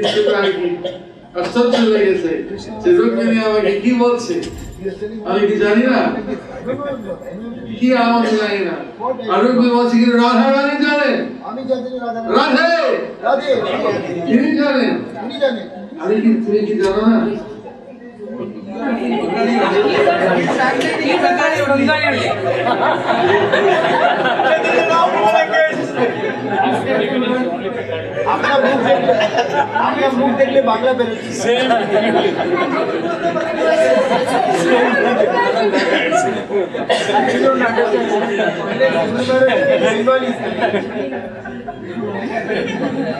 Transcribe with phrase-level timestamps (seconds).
[0.00, 0.68] বিষয়টা আর কি
[1.34, 2.30] আশ্চর্য লেগেছে
[2.82, 4.34] যে রুক্মিণী আমাকে কি বলছে
[5.26, 6.00] আমি কি জানি না
[7.72, 8.74] কি আমাকে জানি না
[9.32, 11.16] আর রুক্মিণী বলছে কি রাধা রানী জানেন
[11.48, 12.84] আমি জানি রাধা রাধে
[13.24, 13.50] রাধে
[14.28, 15.66] তিনি জানেন উনি জানেন
[16.02, 17.18] আমি কি তুমি কি জানো না
[28.32, 29.12] আপনার মুখ দেখলে
[29.88, 31.52] আপনার মুখ দেখলে বাংলা বেরোচ্ছে
[39.84, 40.30] Bengali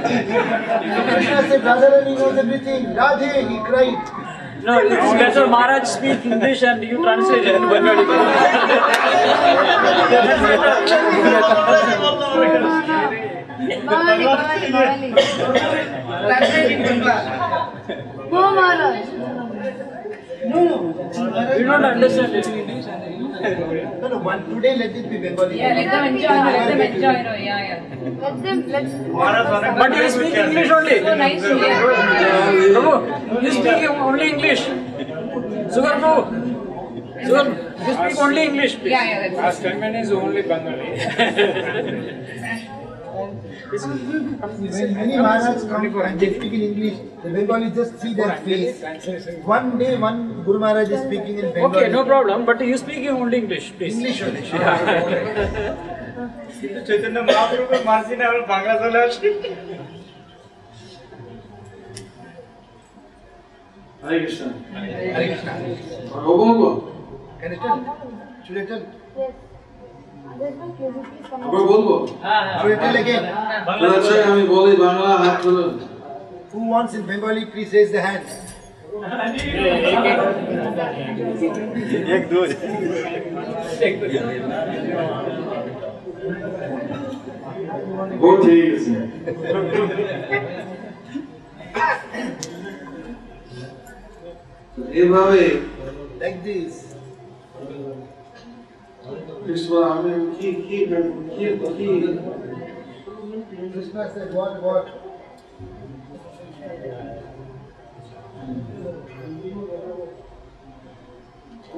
[0.06, 2.82] Krishna said, Radharani knows everything.
[2.94, 4.04] Radhe, he cried.
[4.64, 8.04] No, it's better Maharaj speak English and you translate it in Bengali.
[8.04, 8.22] Bali,
[10.12, 10.56] Bali,
[12.86, 13.19] Bali.
[18.31, 19.07] No, Maharaj.
[20.43, 22.47] You don't understand it.
[24.01, 25.57] No, no, one today let it be Bengali.
[25.57, 26.27] Yeah, let them enjoy.
[26.27, 27.23] Let them enjoy.
[27.23, 27.79] No, yeah, yeah.
[28.21, 28.91] Let them, let's.
[29.79, 30.99] But you speak English only.
[30.99, 31.75] So nice to hear.
[32.75, 34.61] Prabhu, you speak only English.
[35.73, 36.21] Sugar Prabhu.
[37.23, 37.45] Sugar,
[37.87, 38.91] you speak only English, please.
[38.91, 40.89] Yeah, yeah, that's Last 10 minutes only Bengali.
[44.76, 48.82] When many Maharaj come and they speak in English, the Bengali just see their face.
[49.44, 51.76] One day, one Guru Maharaj is speaking in Bengali.
[51.76, 52.44] Okay, no problem.
[52.44, 53.96] But you speak only English, please.
[53.96, 54.42] English only.
[56.88, 59.28] Chaitanya Mahaprabhu মানছি না আমরা বাংলা চলে আসি
[64.02, 64.42] হরে Krishna
[65.14, 65.52] Hare Krishna.
[66.26, 66.68] বলবো বলবো
[67.40, 67.78] Can I tell?
[68.44, 68.58] Should
[70.30, 70.40] I tell?
[70.40, 70.40] Yes.
[70.40, 71.40] There's no case, please come.
[71.46, 71.94] আবার বলবো
[72.60, 73.24] Should I tell again?
[73.94, 75.72] আচ্ছা আমি বলি বাংলা হাত তুলুন
[76.52, 78.24] Who wants in Bengali, please raise the hand.
[88.20, 88.92] Vote হয়ে গেছে
[95.02, 95.42] এভাবে
[96.20, 96.74] Like this.
[99.44, 100.78] কৃষ্ণ আমি কি কি
[101.34, 101.44] কি
[101.76, 101.88] কি
[103.72, 104.86] Krishna said, what, what?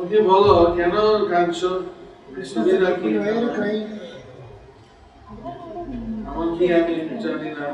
[0.01, 0.95] ওকে বলো কেন
[1.31, 1.71] কাঁদছো
[2.34, 3.87] Krishna তুমি said, নাকি why are you crying?
[6.31, 7.65] আমার কি আমি জানি না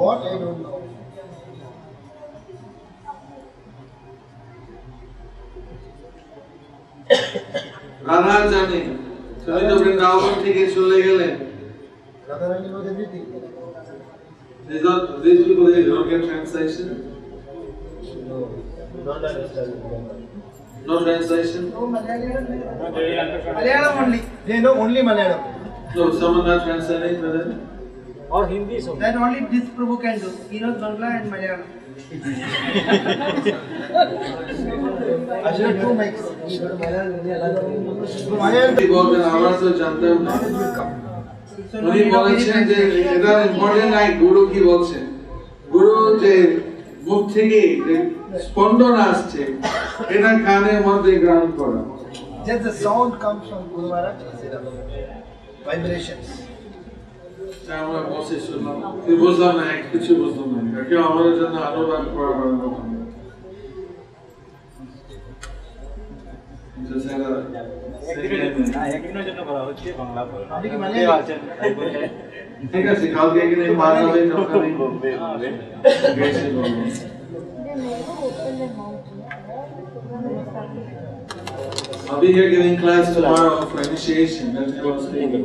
[0.00, 0.20] What?
[0.24, 0.80] I don't know.
[8.08, 8.80] Radha জানে
[9.44, 11.28] তুমি তো বৃন্দাবন থেকে চলে গেলে
[12.30, 13.24] Radharani knows everything.
[14.68, 16.88] These are these people they don't get translation?
[18.28, 18.36] No,
[19.04, 19.70] not understand.
[20.86, 21.62] No translation?
[23.56, 24.20] Malayalam only.
[24.46, 25.42] They know only Malayalam.
[25.96, 27.48] No, someone not translating for them?
[28.30, 28.94] Or Hindi, so.
[28.94, 30.30] That only this Prabhu can do.
[30.50, 31.62] He knows Bangla and Malayalam.
[41.87, 42.77] উনি বলেছেন যে.
[43.15, 45.03] এটা important নাই গুরু কি বলছেন
[45.73, 46.33] গুরু যে
[47.07, 47.59] মুখ থেকে
[48.45, 49.41] স্পন্দন আসছে
[50.15, 51.81] এটা কানের মধ্যে গ্রহণ করা
[52.47, 54.17] Just the sound comes from Guru Maharaj.
[55.65, 56.27] Vibrations.
[57.66, 62.04] তা আমরা বসে শুনলাম কি বুঝলাম না এক কিছু বুঝলাম না কেউ আমাদের জন্য অনুবাদ
[62.14, 62.68] করা হবে না।
[66.90, 67.32] Just had a
[68.14, 68.68] second.
[68.96, 70.20] একদিনের জন্য করা হচ্ছে বাংলা
[70.54, 71.34] আপনি কি মালয়ালি?
[72.72, 74.70] ঠিক আছে কালকে এখানে বানাবে তখন আমি
[76.18, 76.82] গেছি বলবো।
[77.64, 79.06] They never open their mouth.
[82.10, 84.46] I'll be here giving class tomorrow for initiation.
[84.54, 85.44] That's what I was thinking.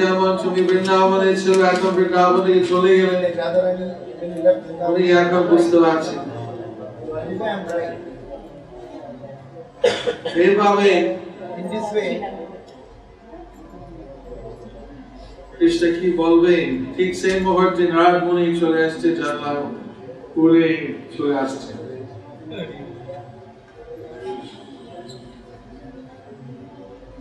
[0.00, 2.92] যেমন তুমি বৃন্দাবনে ছিল, এখন বৃন্দাবনে চলে
[4.88, 6.20] উনি এখন বুঝতে পারছেন।
[10.44, 10.90] এইভাবে
[15.58, 19.60] কৃষ্ণ কি বলবেন ঠিক সেই মুহূর্তে নারায়ণ মুনি চলে আসছে জানলাম
[20.34, 20.68] পুরে
[21.14, 21.70] চলে আসছে।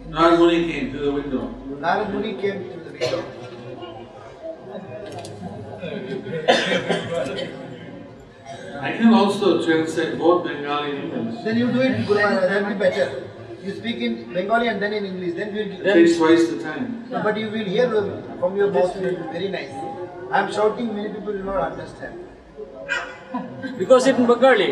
[0.09, 1.53] Narad Muni came to the window.
[1.81, 3.23] Narad Muni came to the window.
[8.79, 11.43] I can also translate both Bengali and English.
[11.43, 13.23] Then you do it, Guru Maharaj, that will be better.
[13.63, 17.05] You speak in Bengali and then in English, then we'll It takes twice the time.
[17.09, 17.89] No, but you will hear
[18.39, 19.71] from your mouth, it will be very nice.
[20.31, 22.26] I am shouting, many people will not understand.
[23.79, 24.69] Because it's in Bengali.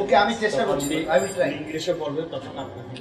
[0.00, 1.50] Okay, আমি চেষ্টা করছি, I will try.
[1.58, 2.94] ইংলিশে বলবে তখন আপনাকে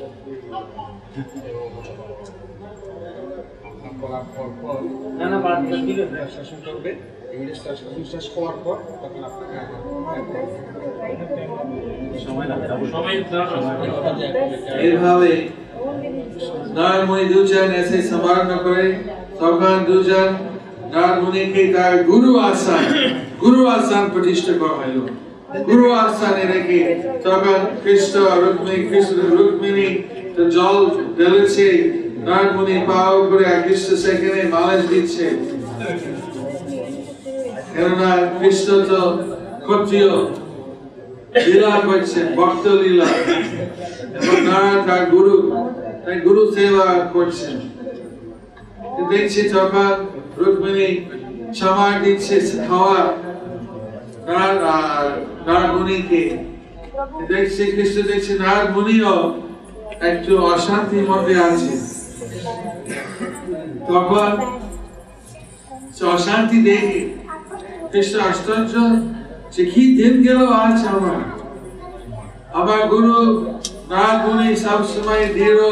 [4.01, 4.79] বলার পর পর
[5.19, 6.03] না না বাদ দিলে
[6.35, 6.91] শাসন করবে।
[7.35, 9.55] ইংলিশটা শাসন শেষ হওয়ার পর তখন আপনাকে
[12.25, 12.47] সময়
[14.85, 15.31] এইভাবে
[17.07, 18.85] মুনি দুজন এসে সমারণ করে
[19.39, 20.29] তখন দুজন
[20.91, 22.85] নারদ মুনিকে তার গুরু আসান
[23.41, 24.97] গুরু আসান প্রতিষ্ঠা করা হইল
[25.67, 26.81] গুরু আসানে রেখে
[27.23, 29.87] তখন কৃষ্ণ রুক্মিণী কৃষ্ণ রুক্মিণী
[30.55, 30.77] জল
[31.17, 31.67] ঢেলেছে
[32.25, 35.25] নারদ মুনি পাও করে কৃষ্ণ সেখানে মালিশ দিচ্ছে।
[37.73, 39.01] কেননা কৃষ্ণ তো
[39.65, 40.11] ক্ষত্রিয়,
[41.45, 43.07] লীলা করছেন ভক্ত লীলা
[44.17, 45.35] এবং নারায়ণ তার গুরু
[46.03, 47.55] তাই গুরু সেবা করছেন
[49.11, 49.93] দেখছি তখন
[50.37, 50.89] রুক্মিণী
[51.59, 52.35] সামার দিচ্ছে
[52.67, 53.01] খাওয়া।
[66.15, 66.99] অশান্তি দেখে
[68.29, 68.73] আশ্চর্য
[70.95, 71.21] আমার?
[72.91, 73.17] গুরু
[73.89, 75.63] নারদ মুনি সবসময় দৃঢ়,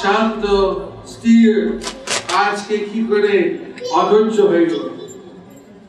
[0.00, 0.44] শান্ত,
[1.12, 1.54] স্থির।
[2.45, 3.33] আজকে কি করে
[3.99, 4.73] অধৈর্য হইল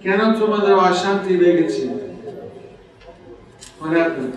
[0.05, 1.85] কেন তোমাদের অশান্তি লেগেছে
[3.81, 4.35] What happened?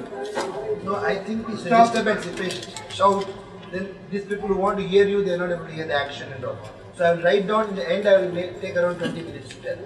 [0.88, 2.24] No, I think it's a disturbance.
[2.32, 2.50] If I
[2.98, 3.26] shout,
[3.72, 5.98] then these people who want to hear you, they are not able to hear the
[6.06, 6.60] action and all.
[6.96, 9.50] So I will write down in the end, I will make, take around 20 minutes
[9.50, 9.80] to tell.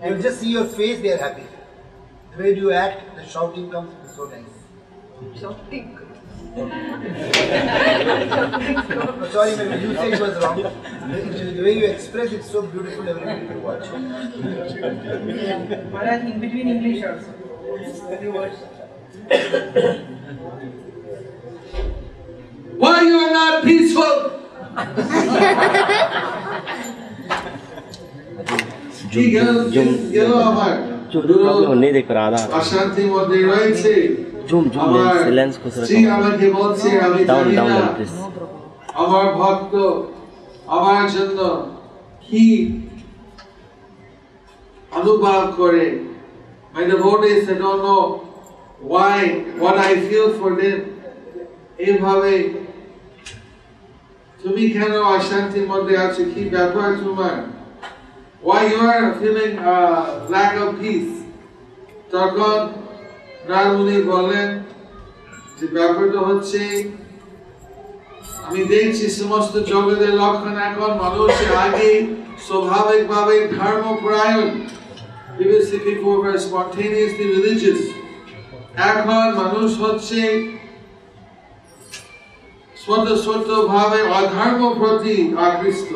[0.00, 1.46] They will just see your face, they are happy.
[2.32, 5.40] The way you act, the shouting comes, it's so nice.
[5.40, 5.98] Shouting.
[6.51, 6.67] Sorry,
[9.55, 10.57] maybe you said it was wrong.
[10.61, 13.87] The way you express it's so beautiful, everybody to watch.
[15.93, 17.31] Maharaj, in between English also.
[22.77, 24.39] Why you are not peaceful?
[29.09, 30.35] Jum, jum, jum, jum, jum,
[31.11, 32.19] jum, jum, jum, jum, jum,
[32.51, 34.89] jum, jum, jum, zoom zoom
[35.37, 38.13] lens কোথায় স্ত্রী আমাকে বলছে আমি down down না। Please
[39.03, 39.73] আমার ভক্ত
[40.77, 41.39] আমার জন্য
[42.25, 42.45] কি
[44.99, 45.85] অনুভব করে।
[46.75, 48.03] My devotees they don't know
[48.93, 49.17] why
[49.63, 50.77] what I feel for them
[51.87, 52.33] এইভাবে
[54.41, 56.21] তুমি কেন অশান্তির মধ্যে আছো?
[56.33, 57.35] কি ব্যাপার তোমার?
[58.47, 59.77] Why you are feeling a
[60.33, 61.13] lack of peace?
[62.13, 62.57] তখন
[63.49, 64.47] নারমুনি বলেন
[65.57, 66.61] যে ব্যাপারটা হচ্ছে,
[68.47, 70.91] আমি দেখছি সমস্ত জগতের লক্ষণ এখন
[71.65, 71.89] আগে.
[78.87, 80.21] এখন মানুষ হচ্ছে
[84.19, 85.17] অধর্ম প্রতি
[85.47, 85.91] আকৃষ্ট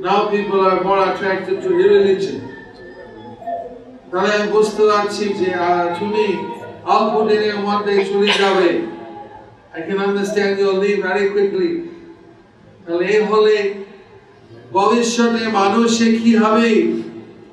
[0.00, 2.57] Now people are more attracted to irreligion.
[4.10, 5.54] তাহলে আমি বুঝতে পারছি যে
[6.00, 6.26] তুমি
[6.84, 8.70] অল্প দিনের মধ্যে চলে যাবে.
[12.86, 13.74] তাহলে হলে
[14.72, 16.92] ভবিষ্যতে মানুষে কি হবে?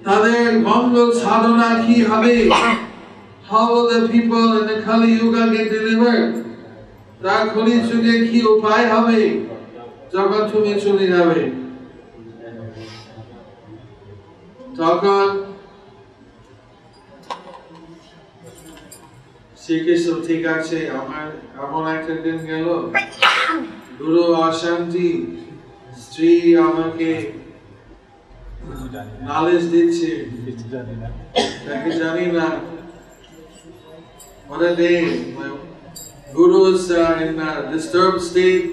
[0.04, 2.52] তাদের মঙ্গল সাধনা কি হবে?
[3.52, 4.08] How will?
[7.24, 7.44] তার
[7.90, 9.40] যুগে কি উপায় হবে?
[10.14, 11.42] যখন তুমি চলে যাবে।
[14.78, 15.45] তখন
[19.66, 21.26] শ্রীকৃষ্ণ ঠিক আছে আমার
[21.64, 22.68] এমন একটা দিন গেল
[24.00, 25.10] গুরু অশান্তি
[26.04, 26.32] স্ত্রী
[26.68, 27.10] আমাকে
[29.28, 30.12] নালিশ দিচ্ছে
[31.66, 32.48] তাকে জানি না
[36.36, 38.66] guru is uh, in a disturbed state.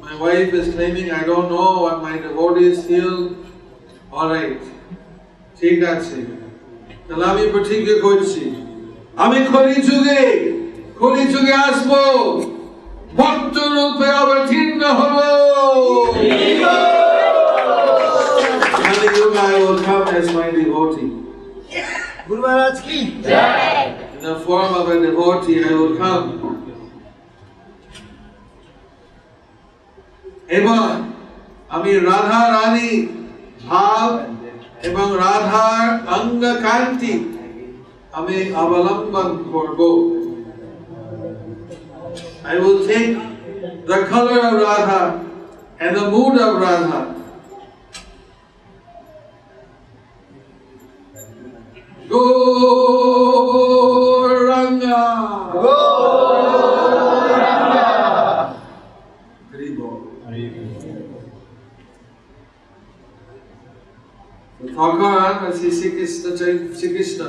[0.00, 3.16] My wife is claiming, I don't know what my devotees feel.
[4.12, 4.62] Alright.
[5.58, 6.18] ঠিক আছে
[7.06, 8.44] তাহলে আমি প্রতিজ্ঞা করছি
[9.16, 10.22] আমি খলি যুগে
[10.98, 11.92] খলি যুগে আসব
[13.16, 15.16] ভক্ত রূপে অবতীর্ণ হব
[30.48, 30.66] In
[31.70, 32.90] আমি রাধা রানী
[33.66, 34.10] ভাব
[34.82, 37.22] এবং রাধার অঙ্গ কান্তিক
[38.13, 39.79] আমি অবলম্বন করব
[42.45, 43.09] I will take
[43.85, 45.01] the color of Radha
[45.79, 46.99] and the mood of Radha.
[53.69, 55.03] Gauranga.
[59.45, 59.95] Hari Bol.
[64.75, 67.19] ভগবান আর শ্রী শ্রীকৃষ্ণ চৈ- শ্রীকৃষ্ণ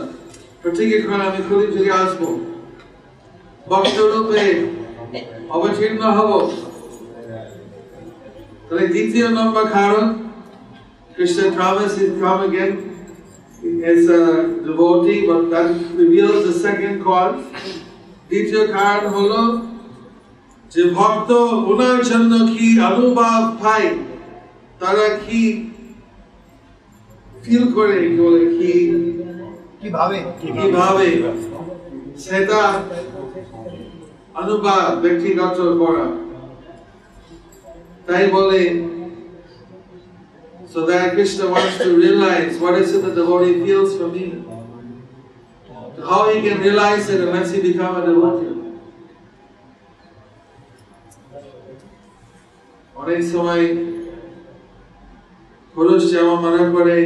[0.66, 2.22] প্রত্যেকক্ষণ আমি খুলি ফিরে আসব।
[3.70, 4.44] ভক্ত রূপে
[5.56, 6.32] অবতীর্ণ হব।
[8.66, 10.06] তাহলে দ্বিতীয় নম্বর কারণ
[11.16, 12.72] Krishna promise is come again
[13.92, 14.24] as a
[14.66, 15.70] devotee, but that
[16.02, 17.40] reveals the second cause.
[18.30, 19.42] দ্বিতীয় কারণ হলো
[20.74, 21.30] যে ভক্ত
[21.72, 23.90] ওনার জন্য কি অনুভব পায়,
[24.82, 25.42] তারা কি
[27.44, 28.72] ফিল করে, কি বলে, কি
[29.85, 31.07] কিভাবে কিভাবে
[32.25, 32.61] সেটা
[34.41, 36.07] অনুভব ব্যক্তিগত করা
[38.07, 38.63] তাই বলে
[40.73, 44.27] so that Krishna wants to realize what is it that the devotee feels for me
[46.11, 48.51] how he can realize it unless he become a devotee
[53.03, 53.65] অনেক সময়
[55.75, 56.97] পুরুষ যেমন মনে করে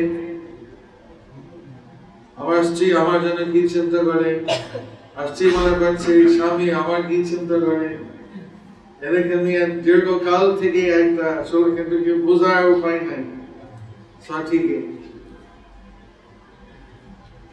[2.48, 4.30] আমার স্ত্রী আমার জন্য কি চিন্তা করে
[5.16, 7.88] আর স্ত্রী মনে করছে স্বামী আমার কি চিন্তা করে
[9.02, 13.22] এদেরকে নিয়ে দীর্ঘকাল থেকে একটা আসলে কিন্তু কেউ বোঝার উপায় নাই
[14.26, 14.78] সঠিকে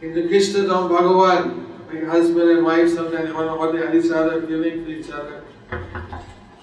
[0.00, 1.42] কিন্তু কৃষ্ণ তখন ভগবান
[1.90, 5.44] like husband and wife sometimes one what they each other feeling for each other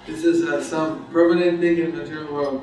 [0.07, 2.61] this is uh, some permanent thing in the material world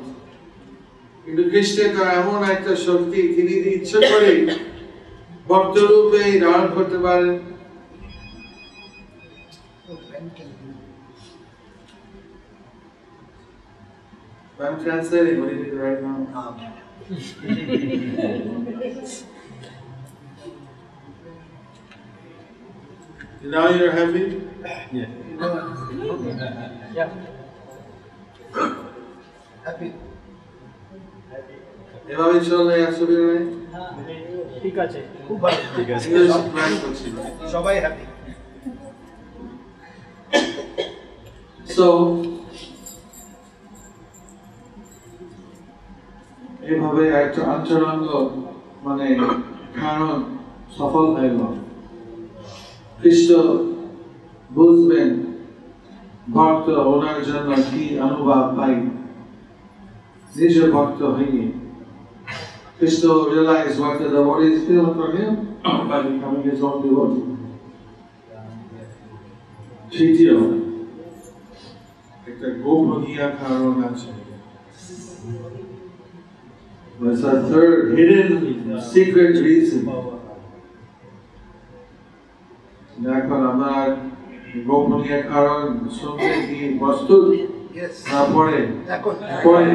[1.27, 4.33] কিন্তু কৃষ্ণের তো এমন একটা শক্তি তিনি যদি ইচ্ছে করে
[5.49, 7.35] ভক্তরূপে ধারণ করতে পারেন
[14.59, 16.19] I'm translating what he did right now.
[23.45, 24.25] Now you're happy?
[29.65, 29.89] Happy
[32.13, 33.45] এভাবে চললে অসুবিধা নেই
[34.62, 35.60] ঠিক আছে খুব ভালো।
[36.54, 37.08] plan করছি।
[37.52, 38.06] সবাই হ্যাপি
[41.68, 41.88] So,
[46.64, 48.08] এভাবে একটা অন্তরঙ্গ
[48.84, 49.08] মানে
[49.82, 50.16] কারণ
[50.78, 51.40] সফল হইল।
[53.00, 53.30] খ্রিস্ট
[54.52, 55.10] বুঝবেন
[56.34, 58.74] ভক্ত ওনার জন্য কি অনুভব পাই
[60.36, 61.46] নিজ ভক্ত হইয়ে।
[62.81, 65.33] খ্রিস্ট realize what the devotees feel for him
[65.89, 67.25] by becoming his own devotee.
[69.93, 70.37] তৃতীয়
[72.31, 74.11] একটা গোপনীয় কারণ আছে
[77.01, 78.29] There's a third hidden
[78.93, 79.83] secret reason.
[83.19, 83.87] এখন আমার
[84.69, 85.63] গোপনীয় কারণ
[85.99, 87.50] শুনতে কি প্রস্তুত ইয়েস না
[88.35, 88.59] পরে
[88.97, 89.71] এখন পরে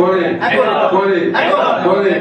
[0.00, 0.24] পরে
[0.94, 1.18] পরে
[1.86, 2.12] পরে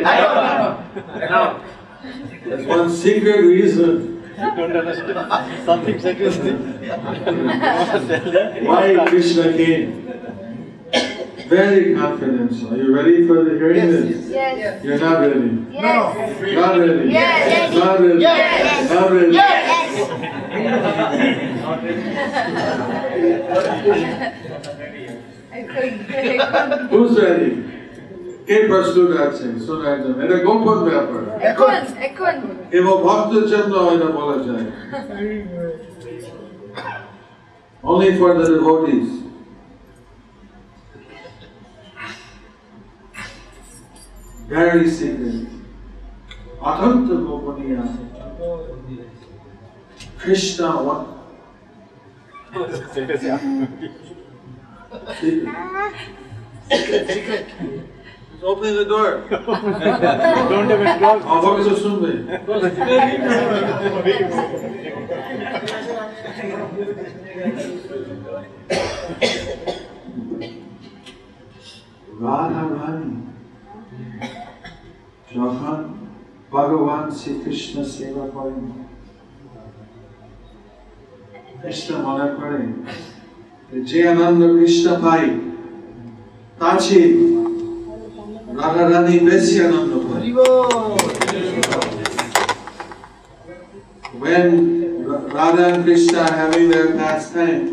[2.49, 3.93] There's one secret reason
[5.69, 6.57] Something suggesting.
[8.69, 9.85] why Krishna came.
[11.49, 12.65] Very confidential.
[12.73, 14.29] Are you ready for the hearing Yes, this?
[14.29, 14.53] yes.
[14.63, 14.75] Yes.
[14.85, 15.49] You're not ready.
[15.85, 15.95] No.
[16.61, 17.03] Not ready.
[17.17, 17.75] Yes.
[17.83, 18.19] Not ready.
[18.21, 18.91] Yes.
[18.95, 19.31] Not ready.
[26.92, 27.50] Who's ready?
[28.46, 31.72] কে প্রস্তুত আছে শোনার জন্য। এটা গোপন ব্যাপার এখন
[32.08, 32.34] এখন।
[32.78, 34.66] এবং ভক্তের জন্য এটা বলা যায়।
[37.82, 39.10] Only for the devotees.
[44.54, 45.38] Very secret.
[46.68, 47.82] অত্যন্ত গোপনীয়।
[50.22, 50.60] Krishna
[56.70, 57.46] Secret, secret.
[58.32, 59.24] Just open the door.
[60.48, 61.22] Don't even close.
[61.26, 62.28] Adam bize sunmayın.
[72.22, 73.14] Radha Rani.
[75.34, 75.84] Şafan
[76.52, 78.72] Bhagavan Sri Krishna Seva Karen.
[81.70, 82.76] İşte bana Karen.
[83.89, 85.25] যে আনন্দ কৃষ্ণ পাই
[86.59, 87.07] তার চেয়ে
[88.59, 90.21] রাধা রানী বেশি আনন্দ পাই
[94.21, 94.47] when
[95.29, 97.63] Radha and Krishna are having their pastime,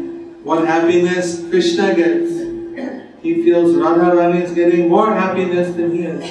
[0.45, 2.31] what happiness Krishna gets,
[3.23, 6.23] he feels Radha Rani is getting more happiness than he is.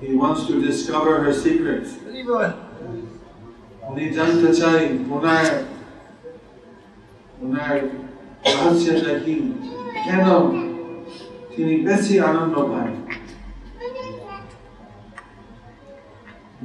[0.00, 1.90] He wants to discover her secrets.
[3.88, 4.80] উনি জানতে চাই
[5.14, 5.46] ওনার
[7.43, 7.75] ওনার
[8.45, 9.35] রহস্যটা কি
[10.05, 10.25] কেন
[11.55, 12.55] তিনি বেশি আনন্দ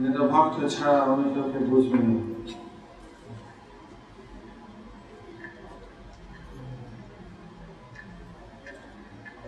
[0.09, 2.15] এটা ভক্ত ছাড়া অনেক লোকে বুঝবে না।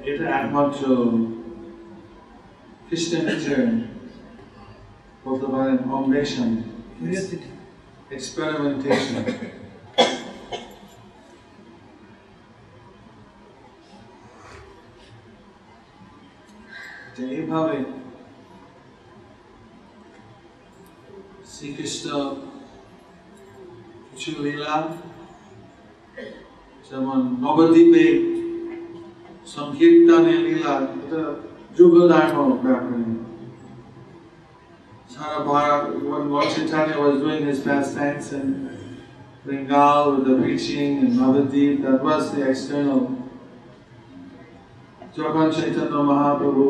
[0.04, 0.82] এটা একমাত্র
[2.86, 3.64] খ্রিস্টানিজের
[5.24, 6.50] বলতে পারেন অন্বেষণ
[8.10, 9.16] এক্সপেরিমেন্টেশন
[17.19, 17.77] যে এইভাবে
[21.53, 22.07] শ্রীকৃষ্ণ
[24.09, 24.75] কিছু লীলা
[26.87, 28.05] যেমন নবদ্বীপে
[29.55, 31.21] সংকীর্তনের লীলা এটা
[31.77, 33.05] যুগ ধর্ম ব্যাপারে
[35.13, 38.47] সারা Bharat when Lord Chaitanya was doing his pastimes in
[39.45, 43.01] Bengal with the preaching in Navadip, that was the external.
[45.17, 46.65] যখন চৈতন্য মহাপ্রভু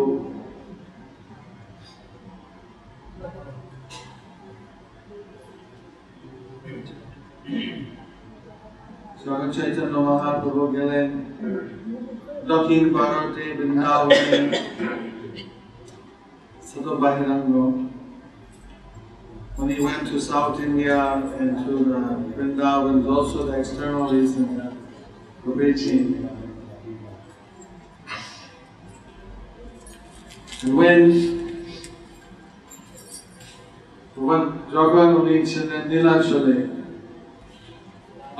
[9.23, 11.07] যখন চৈতন্য মহাপ্রভু গেলেন
[12.51, 14.31] দক্ষিণ ভারতে বৃন্দাবনে
[16.69, 17.53] ছোট বাহিরাঙ্গ
[19.57, 20.99] When he went to South India
[21.39, 22.01] and to the
[22.35, 24.45] Vrindavan, also the external reason
[25.41, 26.27] for preaching.
[30.61, 31.01] And when
[34.17, 34.43] when
[34.73, 35.83] যখন উনি ছিলেন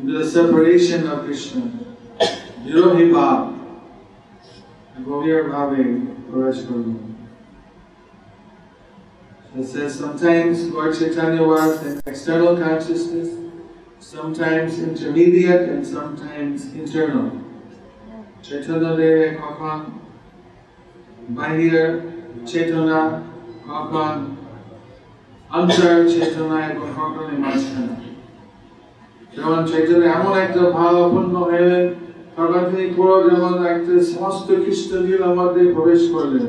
[0.00, 1.72] into the separation of Krishna.
[2.64, 3.54] Virohi Bhav.
[5.00, 6.98] Gobir Bhave Pravash Guru.
[9.56, 13.34] It says sometimes Lord Chaitanya was in external consciousness,
[13.98, 17.40] sometimes intermediate, and sometimes internal.
[18.42, 20.00] Chaitanya Deva Kapan,
[21.32, 23.24] Bahir Chaitanya
[23.66, 24.36] Kapan,
[25.50, 28.07] Antar Chaitanya Kapan, and
[29.38, 31.82] যেমন চৈতন্য এমন একটা ভাবাপন্ন হলেন
[32.36, 36.48] তখন তিনি পুরো যেমন একটা সমস্ত খ্রিস্ট লীলার মধ্যে প্রবেশ করলেন।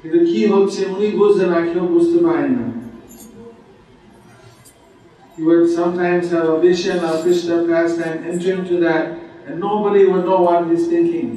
[0.00, 2.66] কিন্তু কি হচ্ছে উনি বুঝতে না কেউ বুঝতে পারেন না।
[5.36, 9.04] He would sometimes have a vision of Krishna pastime, enter into that,
[9.46, 11.28] and nobody would know what he's thinking.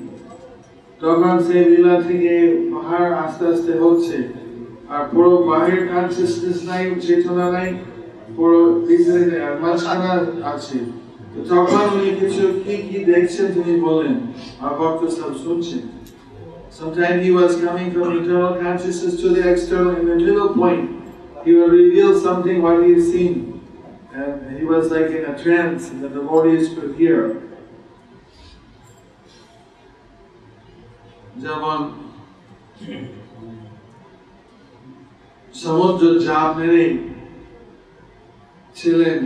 [1.02, 2.34] তখন সেই লীলা থেকে
[2.74, 4.18] পাহাড় আস্তে আস্তে হচ্ছে।
[4.94, 7.70] আর পুরো বাহির কনসিস্টেন্স নাই চেতনা নাই
[9.63, 10.09] মাঝখানে
[10.53, 10.79] আছে
[11.33, 14.15] তো তখন উনি কিছু কি কি দেখছেন তিনি বলেন
[14.63, 15.85] আর ভক্ত সব শুনছেন
[16.73, 20.85] Sometimes he was coming from internal consciousness to the external in the middle point.
[21.45, 23.35] He will reveal something what he has seen.
[24.15, 27.19] And he was like in a trance and the devotees could hear.
[31.43, 31.79] যেমন
[35.55, 36.85] সমুদ্র চাপ মেরে
[38.78, 39.20] ছিলেন।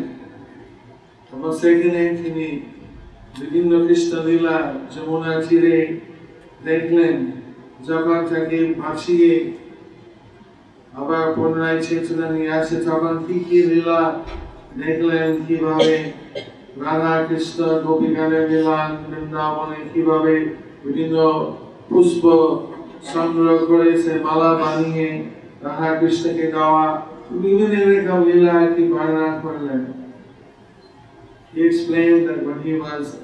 [1.27, 2.47] তখন সেখানে তিনি
[3.39, 4.57] বিভিন্ন কৃষ্ণ লীলা
[4.93, 5.77] যমুনা তীরে
[6.67, 7.15] দেখলেন
[7.87, 9.33] যখন তাকে ভাসিয়ে
[10.99, 14.01] আবার পুনরায় চেতনা নিয়ে আসে। তখন কি কি লীলা
[14.81, 15.95] দেখলেন, কীভাবে
[16.83, 20.35] রাধা কৃষ্ণ গোপীগানের মিলান বৃন্দাবনে কীভাবে
[20.83, 21.17] বিভিন্ন
[21.89, 22.23] পুষ্প
[23.13, 25.09] সংগ্রহ করে সে মালা বানিয়ে
[25.63, 26.85] রাধা কৃষ্ণকে দেওয়া
[27.33, 29.41] Even Kavilaki Bharanath
[31.53, 33.17] he explained that when he was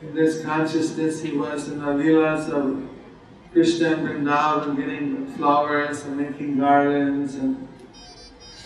[0.00, 2.88] in this consciousness, he was in the Leelas of
[3.52, 7.68] Krishna and Vrindavan, getting flowers and making garlands and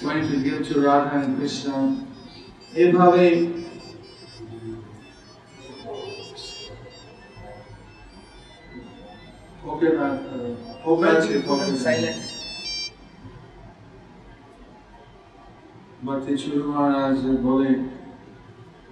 [0.03, 2.07] going to give to Radha and Krishna.
[2.75, 3.63] Ebhave,
[10.87, 12.34] Okay.
[16.07, 17.73] ভক্তি চুর মহারাজ বলে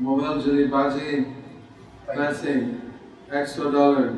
[0.05, 1.09] mobile যদি বাজে
[2.17, 2.53] पैसे
[3.39, 4.09] একশো dollar.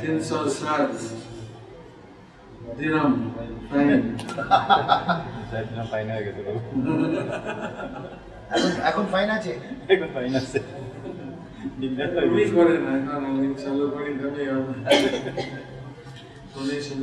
[0.00, 0.90] তিনশো ষাট
[2.78, 3.12] দিরম
[5.90, 6.34] fine এখন
[8.88, 9.52] এখন ফাইন আছে?
[9.92, 10.58] এখন ফাইন আছে।
[12.56, 14.42] করে না এখন আমি চালু করি তবে
[16.52, 17.00] ডোনেশন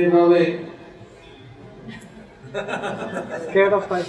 [0.00, 0.42] এভাবে
[2.50, 4.06] Scared of five.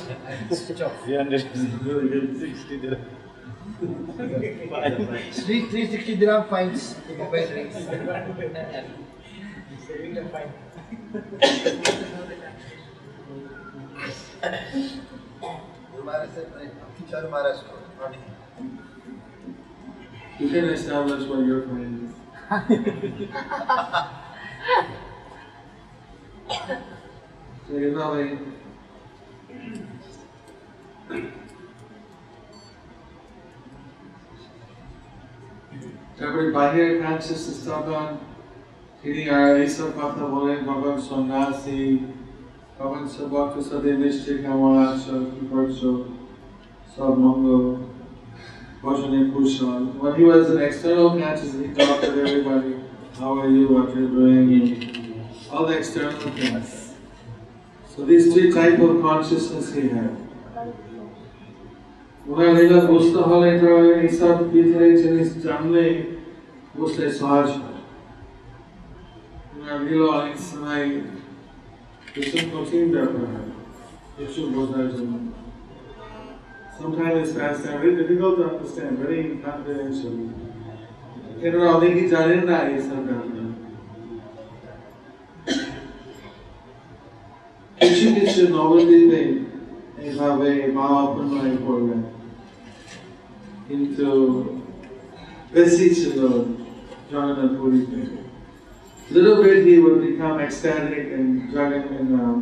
[0.51, 0.93] Switch off.
[1.03, 3.05] 360 dirham.
[4.69, 5.31] Fine.
[5.31, 6.95] Three three sixty dirham fines.
[7.07, 7.75] The mobile rings.
[16.03, 16.47] Maharaj said,
[16.97, 18.15] Kichar Maharaj told, not.
[20.39, 22.13] You can establish what your plan
[26.59, 26.81] is.
[27.70, 28.22] so এভাবে
[36.16, 38.06] তারপরে বাহিরের কনসিয়াসনেস তখন
[39.02, 41.82] তিনি আর এইসব কথা বলেন কখন সন্ন্যাসী
[42.78, 45.90] কখন সব ভক্ত সাথে মিষ্টি কেমন আছো কি করছো
[46.94, 47.64] সব মঙ্গল
[48.82, 49.94] Bhajane Kushal.
[49.94, 52.76] When he was an external consciousness, he talked to everybody,
[53.18, 56.79] how are you, what you're doing, and all the external things.
[57.90, 60.12] So these three type of consciousness he had.
[62.26, 65.84] ওনার লীলা বুঝতে হলে তো এইসব ভিতরে জিনিস জানলে
[66.74, 67.80] বুঝতে সহজ হয়
[69.54, 70.86] ওনার লীলা অনেক সময়
[72.12, 73.50] ভীষণ কঠিন ব্যাপার হয়
[74.16, 75.12] কিছু বোঝার জন্য
[76.78, 80.14] Sometimes it's fast and very difficult to understand, very confidential.
[81.44, 83.29] এনারা অনেকেই জানেন না এইসব ব্যাপারে
[87.80, 89.22] কিছু কিছু নবদ্বীপে
[90.02, 92.00] এইভাবে মা অপনয় করলেন
[93.66, 94.06] কিন্তু
[95.54, 96.18] বেশি ছিল
[97.10, 98.00] জগন্নাথ পুরীতে
[99.08, 102.38] Little bit he would become ecstatic and Jagan in um,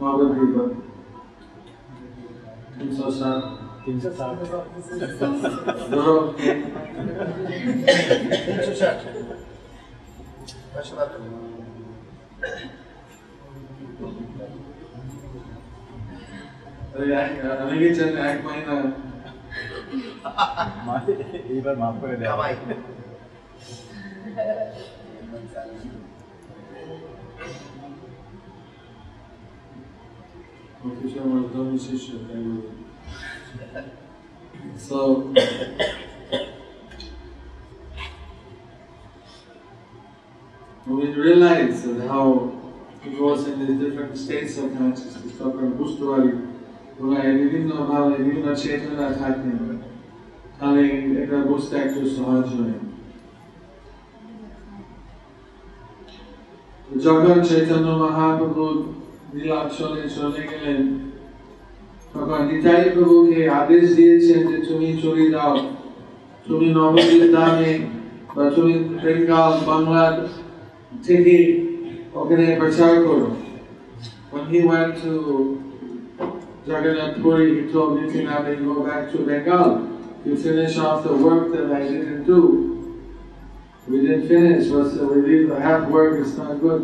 [0.00, 0.64] Navadvipa.
[2.74, 3.42] তিনশো সাত
[3.84, 4.34] তিনশো ষাট
[5.90, 6.16] ধরো
[8.44, 8.98] তিনশো ষাট
[10.72, 11.18] পাঁচশো বারো
[21.52, 22.54] এইবার মাফ করে দেওয়া কামাই
[30.98, 32.70] কিছু আমার ধর্ম শিষ্য তাই বলে।
[34.86, 34.98] So
[40.86, 42.26] when we realize that how
[43.06, 46.04] it goes in these different states of consciousness, তখন বুঝতে
[46.94, 49.50] পারি ওরা বিভিন্ন ভাবে বিভিন্ন চেতনা থাকে
[50.58, 50.82] তাহলে
[51.22, 52.78] এটা বুঝতে একটু সহজ হয়
[56.98, 58.64] যখন চৈতন্য মহাপ্রভু
[59.34, 60.80] নীলাচলে চলে গেলেন
[62.12, 65.54] তখন নিতাই প্রভুকে আদেশ দিয়েছেন যে তুমি চলে যাও
[66.46, 67.72] তুমি নবদ্বীপ দামে
[68.36, 70.04] বা তুমি বেঙ্গল বাংলা
[71.06, 71.36] থেকে
[72.14, 73.30] ওখানে প্রচার করো
[74.32, 75.63] When he went to
[76.66, 79.86] Jagannath Puri, he told Nityananda to go back to Bengal
[80.24, 82.40] to finish off the work that I didn't do.
[83.88, 86.82] We didn't finish, was we leave the half work, it's not good.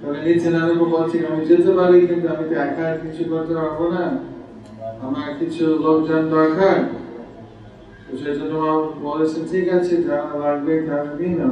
[0.00, 4.04] কারণ নিত্যানন্দ বলছি আমি যেতে পারি কিন্তু আমি তো একা কিছু করতে পারবো না
[5.06, 6.76] আমার কিছু লোকজন দরকার
[8.04, 11.50] তো সেই জন্য আমার বলেছেন ঠিক আছে যারা লাগবে তারা দিন না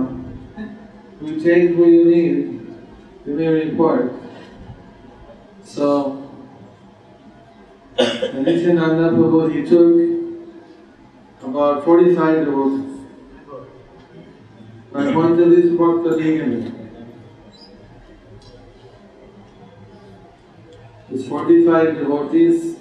[1.21, 2.67] We take who you need.
[3.25, 4.13] Give me a report.
[5.65, 6.20] So,
[8.02, 10.22] And Nityananda Prabhu, he took
[11.44, 12.82] about 40 disciples
[14.94, 16.78] and pointed this Bhakta Degan.
[21.10, 22.78] His 45 devotees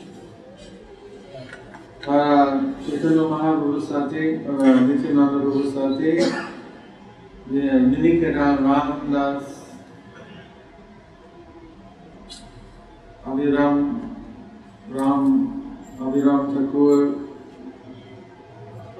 [2.06, 6.16] uh, Chaitanya Mahaprabhu Sati, uh, Nityananda Prabhu's Sati,
[7.50, 9.59] yeah, Ninikana Ramadas,
[13.26, 14.10] Aviram
[14.95, 15.24] Ram
[16.00, 17.00] অবিরাম ঠাকুর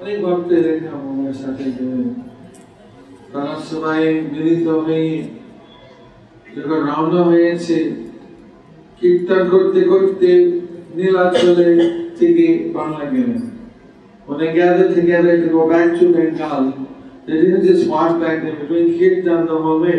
[0.00, 2.06] অনেক ভক্ত এরকম আমার সাথে গেলেন
[3.32, 4.00] তারা সবাই
[4.32, 5.10] মিলিত হয়ে
[6.54, 7.78] যখন রওনা হয়েছে
[8.98, 10.30] কীর্তন করতে করতে
[10.96, 11.68] নীলাচলে
[12.18, 13.42] থেকে বাংলা গেলেন
[14.26, 16.64] When they gathered together to go back to Bengal,
[17.26, 19.98] they didn't just walk back, they were doing kirtan the whole way.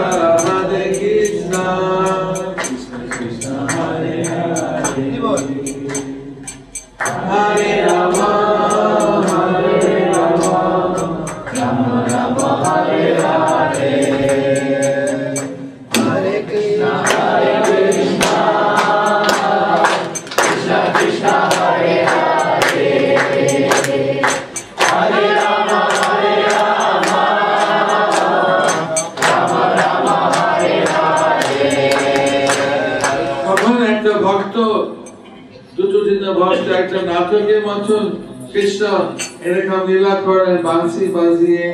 [39.41, 41.67] এরকম লীলা করে বাংশি বাজিয়ে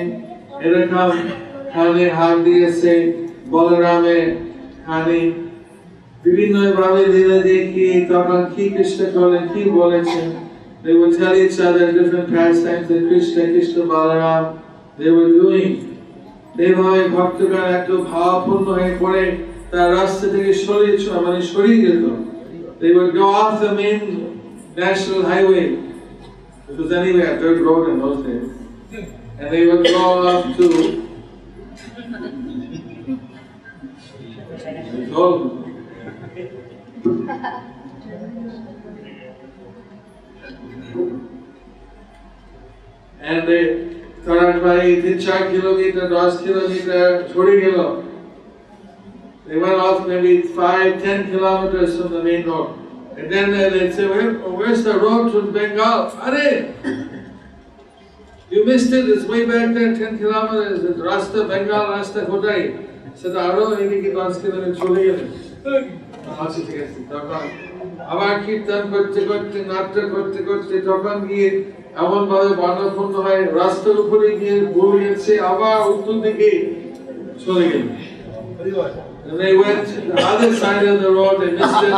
[0.61, 1.09] এরকম
[1.73, 2.93] খানে হাত দিয়েছে
[3.51, 4.19] বলরামে
[4.85, 5.21] খানি
[6.23, 10.21] বিভিন্ন ভাবে ধীরে দেখি তখন কি কৃষ্ণ করলেন কি বলেছে
[10.79, 14.43] They will tell each other different pastimes that Krishna, Krishna, Balaram,
[18.69, 19.23] হয়ে পড়ে
[19.71, 22.05] তার রাস্তা থেকে সরিয়ে মানে সরিয়ে যেত
[22.81, 23.99] এইবার go off the main
[24.77, 25.63] national highway
[26.69, 28.51] It was anyway a dirt road in those days,
[29.39, 31.03] and they would go up to
[43.19, 48.03] And they current by 3 4 kilometer, 10 kilometer, छोड़ी गेलो.
[49.47, 52.86] They went off maybe 5 10 kilometers from the main road.
[53.16, 56.10] And then uh, they'd say, Where, oh, where's the road to Bengal?
[56.18, 56.38] Are
[58.50, 60.84] You missed it, it's way back there, 10 kilometers.
[60.84, 62.88] It's Rasta, Bengal, Rasta, Kotai.
[63.14, 65.28] So the আরো এদিকে পাঁচ kilometre চলে গেলেন
[66.42, 67.44] আচ্ছা ঠিক আছে তখন
[68.12, 71.48] আবার কীর্তন করতে করতে নাট্য করতে করতে তখন গিয়ে
[72.02, 76.50] এমন ভাবে বর্ণপূর্ণ হয় রাস্তার উপরে গিয়ে ভুল গেছে আবার উত্তর দিকে
[77.44, 77.90] চলে গেলেন
[79.24, 81.94] And they went to the other side of the road, they missed it.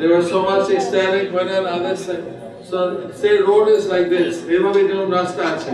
[0.00, 2.24] There was so much ecstatic went on the other side.
[2.70, 2.76] So
[3.20, 4.32] say road is like this.
[4.54, 5.72] এভাবে যেমন রাস্তা আছে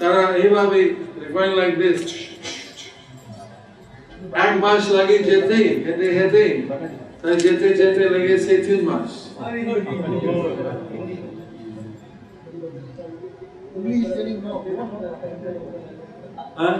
[0.00, 0.80] তারা এইভাবে
[1.16, 1.98] they're going like this.
[4.44, 6.44] এক মাস লাগে যেতে হেঁটে হেঁটে
[7.20, 9.10] তাই যেতে যেতে লেগেছে তিন মাস
[13.78, 14.54] English telling no.
[16.60, 16.78] হ্যাঁ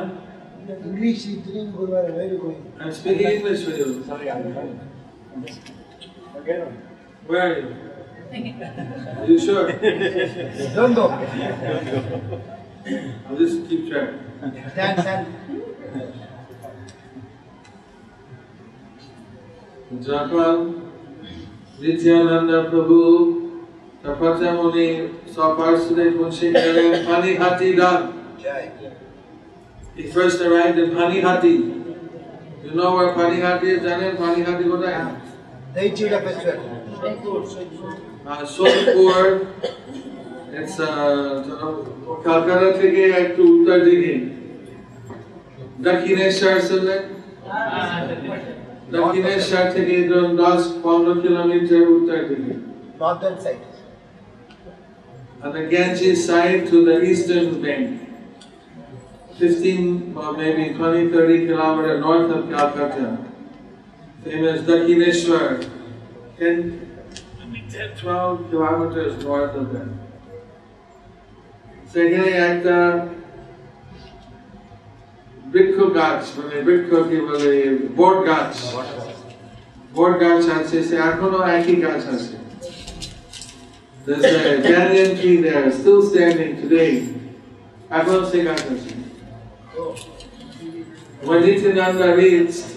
[0.88, 2.62] English is telling Guruvara, where are you going?
[2.80, 3.88] I'm speaking English with you.
[4.08, 4.44] Sorry, I'm
[6.38, 6.58] Okay.
[7.26, 7.68] Where are you?
[9.20, 9.72] Are you sure?
[10.74, 11.06] Don't go.
[13.28, 14.10] I'll just keep track.
[14.72, 15.26] Stand, stand.
[20.08, 20.54] যখন
[21.82, 22.98] নিত্যানন্দ প্রভু
[24.02, 24.88] তপচামণি
[25.34, 28.00] সপার্শ্বদে পৌঁছে গেলেন পানিহাটি গ্রাম
[28.44, 28.70] Jai.
[29.96, 31.56] He first arrived in Panihati.
[32.64, 33.80] You know where Panihati is?
[33.86, 34.94] জানেন Panihati কোথায়?
[34.94, 35.21] They Chida
[36.20, 36.66] festival.
[38.26, 39.54] Uh, Sonpur.
[40.50, 41.44] It's uh,
[42.24, 44.14] Calcutta থেকে একটু উত্তর দিকে
[45.86, 47.02] দক্ষিণেশ্বর শুনলেন
[48.96, 52.54] দক্ষিণেশ্বর থেকে ধরুন দশ পনেরো কিলোমিটার উত্তর দিকে
[53.00, 53.64] Northern side.
[55.42, 57.86] on the Ganges side to the eastern bank.
[59.38, 63.08] 15 or maybe 20, 30 kilometers north of Calcutta.
[64.23, 65.69] famous Dakshineswar,
[66.39, 66.89] 10,
[67.97, 69.99] 12 kilometers north of them.
[71.87, 73.09] Secondly, at uh,
[75.51, 77.53] the Bhikkhu Ghats, মানে বৃক্ষ কি বলে
[77.99, 78.53] বোট গাছ
[79.95, 82.35] বোট গাছ আছে সে এখনো একই গাছ আছে
[84.05, 86.91] There's a banyan tree there, still standing today.
[87.97, 88.91] এখনো সে গাছ আছে
[91.27, 92.72] When Nityananda reached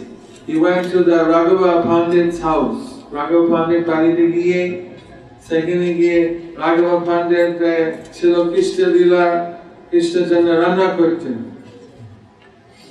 [0.47, 2.81] he went to the Raghava Pandit's house.
[3.11, 4.61] Raghava Pandit বাড়িতে গিয়ে
[5.47, 6.19] সেখানে গিয়ে
[6.61, 7.49] রাঘব পান্ডের
[8.15, 9.25] ছিল কৃষ্ণ লীলা
[9.89, 11.37] কৃষ্ণচন্দ্র রান্না করতেন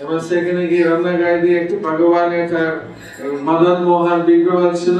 [0.00, 2.72] এবার সেখানে গিয়ে রান্না গায়ে দিয়ে একটু ভগবানের তার
[3.48, 4.98] মদন মোহন বিগ্রহ ছিল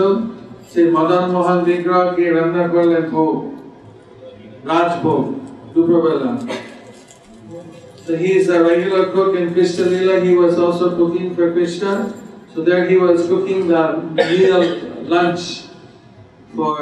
[0.73, 3.35] সেই মদন মোহন বিগ্রহকে রান্না করলেন ভোগ
[4.71, 5.23] রাজভোগ
[5.73, 6.31] দুপুরবেলা
[8.05, 10.15] So he is a regular cook in Krishna Lila.
[10.21, 11.91] He was also cooking for Krishna.
[12.55, 13.83] So there he was cooking the
[14.31, 14.63] meal
[15.15, 15.43] lunch
[16.55, 16.77] for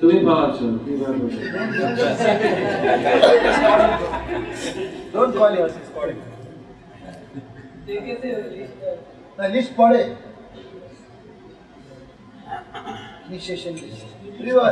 [0.00, 1.26] তুমি পালাচ্ছ কিভাবে
[5.14, 5.72] Don't call it.
[9.38, 10.02] The list पढ़े.
[13.28, 14.06] Initiation list.
[14.46, 14.70] River.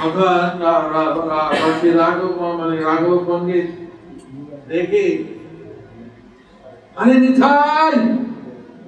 [0.00, 3.68] আবার রা- রা- রা- বাকি রাঘব মানে রাঘব পণ্ডিত
[4.68, 5.06] দেখে
[6.96, 7.94] আরে নিথাই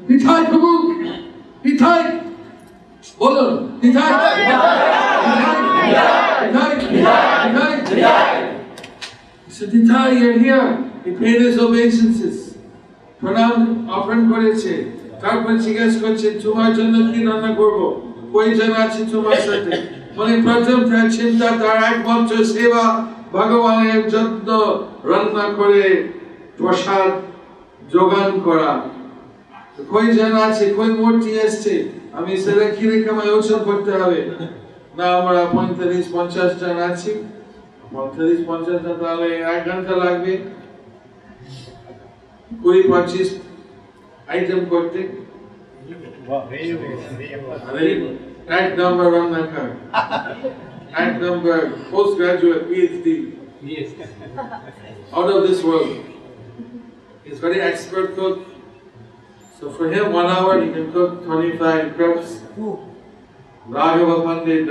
[0.09, 0.71] নিথাই প্রভু
[1.65, 2.03] নিথাই
[3.21, 4.11] বলুন Nitai
[6.43, 8.33] Nitai Nitai Nitai
[9.47, 10.67] He said, Nitai, you're here.
[11.05, 12.37] He paid his obeisances.
[13.21, 13.55] প্রণাম
[13.95, 14.73] অর্পণ করেছে
[15.23, 17.79] তারপর জিজ্ঞেস করছে তোমার জন্য কি রান্না করব
[18.33, 19.73] কয়জন আছে তোমার সাথে
[20.18, 20.80] মানে প্রথম
[21.18, 22.86] চিন্তা তার একমাত্র সেবা
[23.34, 24.50] ভগবানের যত্ন
[25.10, 25.84] রান্না করে
[26.58, 27.12] প্রসাদ
[27.92, 28.72] যোগান করা
[29.74, 31.74] তো কয়জন আছে কই মূর্তি এসছে
[32.18, 34.20] আমি সেটা খিরে কামাই ওসব করতে হবে
[34.98, 37.12] না আমরা পঁয়তাল্লিশ পঞ্চাশ জন আছি
[37.92, 40.34] পঁয়তাল্লিশ পঞ্চাশ জন তাহলে এক ঘণ্টা লাগবে
[42.52, 43.28] কুড়ি পঁচিশ
[44.28, 45.00] আইটেম করতে
[48.50, 49.78] Act number one my card.
[51.22, 53.38] Number postgraduate PhD.
[53.62, 53.92] Yes.
[55.14, 56.06] Out of this world.
[57.24, 58.48] He's very expert cook.
[59.60, 62.42] So for him, one hour he can cook 25 crepes.
[63.68, 64.70] Raghava Pandit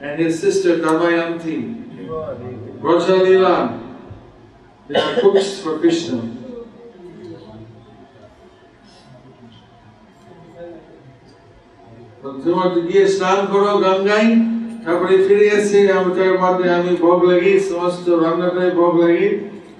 [0.00, 2.08] And his sister Damayanti.
[2.80, 3.82] Rojalila.
[4.88, 6.35] They are cooks for Krishna.
[12.43, 14.29] তোমার গিয়ে স্নান করো গঙ্গায়
[14.83, 19.27] তারপরে ফিরে এসে আমাদের মধ্যে আমি ভোগ লাগি সমস্ত রান্না করে ভোগ লাগি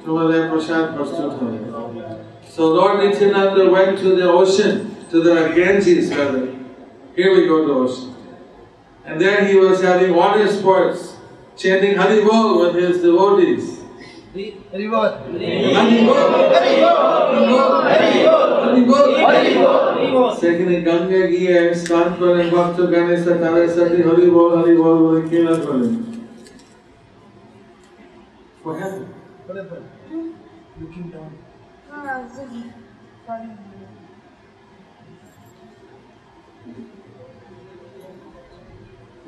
[0.06, 1.60] তোমাদের প্রসাদ প্রস্তুত হবে
[2.54, 4.74] So Lord Nityananda went to the ocean,
[5.12, 6.46] to the Ganges rather.
[7.16, 8.10] Here we go to the ocean.
[9.06, 11.16] And there he was having water sports,
[11.58, 13.75] chanting Hari Bol with his devotees.
[14.37, 14.87] Hari
[20.83, 25.43] Gange की है स्थान पर भक्त गणेश सतावे सती हरि बोल हरि बोल बोल के
[25.43, 25.89] ना बोले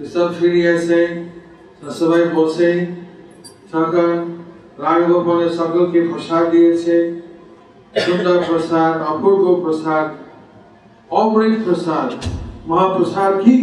[0.09, 1.07] सब फिर ऐसे
[1.83, 2.68] ससुभाई बोसे
[3.73, 4.38] ठाकर
[4.78, 6.96] থাকা রাঘবপনে সকলকে প্রসাদ দিয়েছে
[7.96, 10.08] সুন্দর প্রসাদ অপূর্ব প্রসাদ
[11.12, 12.10] অমৃত প্রসাদ
[12.70, 13.56] মহাপ্রসাদ কি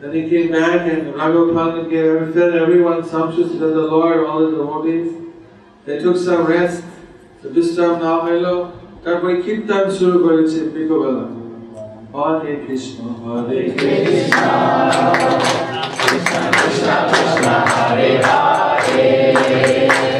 [0.00, 4.50] Then he came back and Raghupada gave fed everyone sumptuous to the Lord, all the
[4.54, 5.08] devotees.
[5.86, 6.80] They took some rest.
[7.42, 8.54] The disturb now হলো
[9.04, 11.24] তারপরে কীর্তন শুরু করেছে বিকেলবেলা
[12.14, 14.52] Hare Krishna, Hare Krishna,
[15.98, 18.57] Krishna Krishna, Krishna Hare Hare,
[18.91, 20.18] Amen.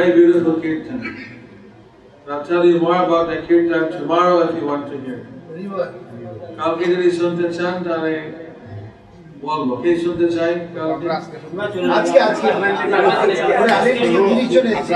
[0.00, 0.98] Very beautiful kirtan.
[2.26, 5.18] I'll tell you more about the kirtan tomorrow if you want to hear.
[6.58, 8.14] কালকে যদি শুনতে চান তাহলে
[9.44, 10.52] বলব। কে শুনতে চাই
[11.98, 12.48] আজকে আজকে।
[13.86, 14.94] থেকে তিরিশ জন এসছে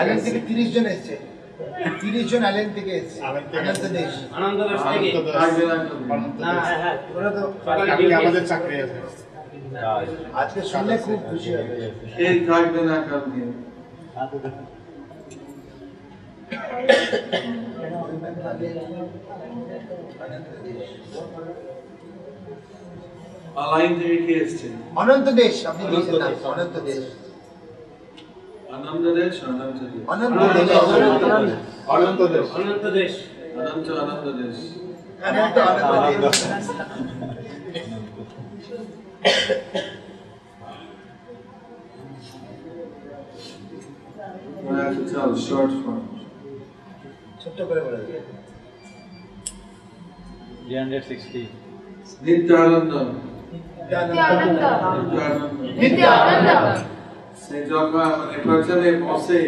[0.00, 1.14] আলেন থেকে তিরিশ জন এসছে।
[2.02, 3.18] তিরিশ জন আলেন থেকে এসছে।
[4.38, 4.80] আনন্দ দেশ
[5.40, 5.76] থাকবে না
[7.16, 7.42] ওরা তো
[8.20, 8.98] আমাদের চাকরি আছে।
[10.34, 11.74] আজকে শুনলে খুব খুশি হবে।
[12.16, 13.42] কে থাকবে না কালকে।
[23.98, 24.66] থেকে কে এসছে?
[24.96, 26.14] অনন্ত দেশ আপনি দিয়েছেন
[26.44, 27.00] অনন্ত দেশ।
[28.74, 30.70] আনন্দ দেশ অনন্ত দেশ। অনন্ত দেশ
[31.88, 33.14] অনন্ত দেশ। অনন্ত দেশ।
[33.54, 34.58] অনন্ত আনন্দ দেশ।
[35.28, 36.76] অনন্ত অনন্ত দেশ।
[44.69, 46.03] I have to tell a short form.
[47.41, 48.23] ছোট্ট করে বলে দিন।
[50.67, 51.41] 360
[52.25, 52.93] নিত্যানন্দ
[53.91, 54.69] Nityananda.
[54.95, 56.55] নিত্যানন্দ Nityananda.
[57.43, 59.41] সে যখন মানে প্রথমে বসে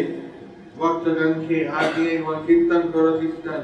[0.78, 3.62] ভক্তগণকে হাত দিয়ে এবং কীর্তন করো কীর্তন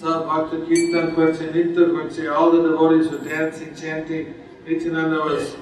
[0.00, 4.26] সব ভক্ত কীর্তন করছে নৃত্য করছে all the devotees were dancing chanting
[4.69, 5.55] Nityananda was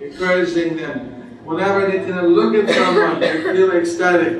[0.00, 0.98] encouraging them.
[1.44, 4.34] Whenever Nityananda look at someone, they feel ecstatic.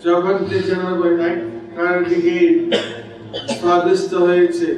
[0.00, 1.38] যখন Nityananda বলে এক
[1.76, 2.36] কার দিকে
[3.54, 4.68] স্বাদিষ্ট হয়েছে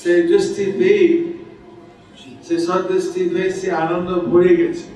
[0.00, 1.06] সে দৃষ্টি পেয়ে
[2.44, 4.86] সে সদৃষ্টি পেয়ে সে আনন্দ ভরে গেছে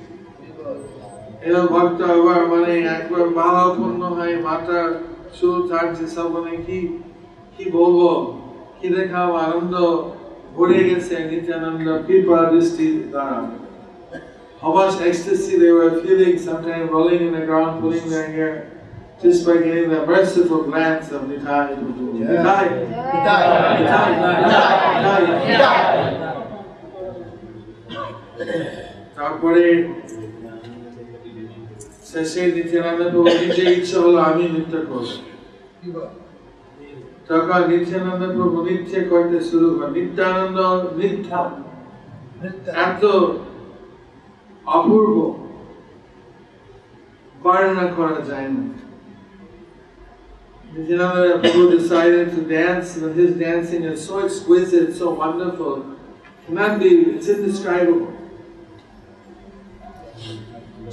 [1.46, 4.78] এরা ভক্ত আবার মানে একবার ভাবাপন্ন হয় মাথা
[5.36, 6.78] চুল থাকছে সব মানে কি
[7.54, 8.00] কি বলব
[8.78, 9.74] কি দেখাও আনন্দ
[10.57, 13.37] ভরে গেছে নিত্যানন্দ কৃপা দৃষ্টি দ্বারা
[14.61, 18.53] How much ecstasy they were feeling, sometimes rolling in the ground, pulling their hair,
[19.21, 21.67] just by getting the merciful glance of Nitai.
[22.29, 22.65] Nitai.
[23.11, 23.43] পিতাই
[23.77, 24.09] Nitai.
[24.47, 25.21] Nitai.
[25.41, 25.83] পিতাই
[29.17, 29.63] তারপরে
[32.09, 35.15] শেষে নিত্যানন্দ প্রভু নিজে ইচ্ছা হলো আমি নৃত্য করবো
[35.79, 36.07] কি বল?
[37.27, 40.57] তখন নিত্যানন্দ প্রভু নৃত্য করতে শুরু করে নিত্যানন্দ
[40.99, 41.29] নৃত্য
[42.41, 43.03] নৃত্য। এত
[44.77, 45.15] অপূর্ব
[47.43, 48.63] বর্ণনা করা যায় না
[50.75, 55.75] Nityananda Prabhu decided to dance, and his dancing is so exquisite, so wonderful,
[56.45, 58.11] cannot be, it's indescribable.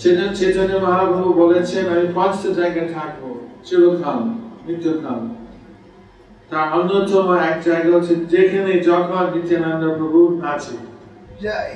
[0.00, 3.28] চেতন চৈতন্য মহাপ্রভু বলেছেন আমি পাঁচটা জায়গায় থাকবো
[3.66, 4.20] চিরকাল
[4.66, 5.20] মৃত্যুকাল
[6.50, 10.20] তার অন্যতম এক জায়গা হচ্ছে যেখানে যখন নিত্যানন্দ প্রভু
[10.52, 10.74] আছে
[11.44, 11.72] জয়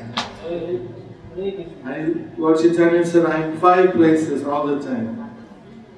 [1.84, 5.06] I, Lord Chaitanya said, I'm in five places all the time.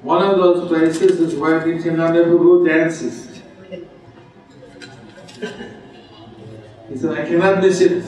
[0.03, 3.17] One of those places is where Nityananda Prabhu dances.
[6.89, 8.03] He said, I cannot miss it.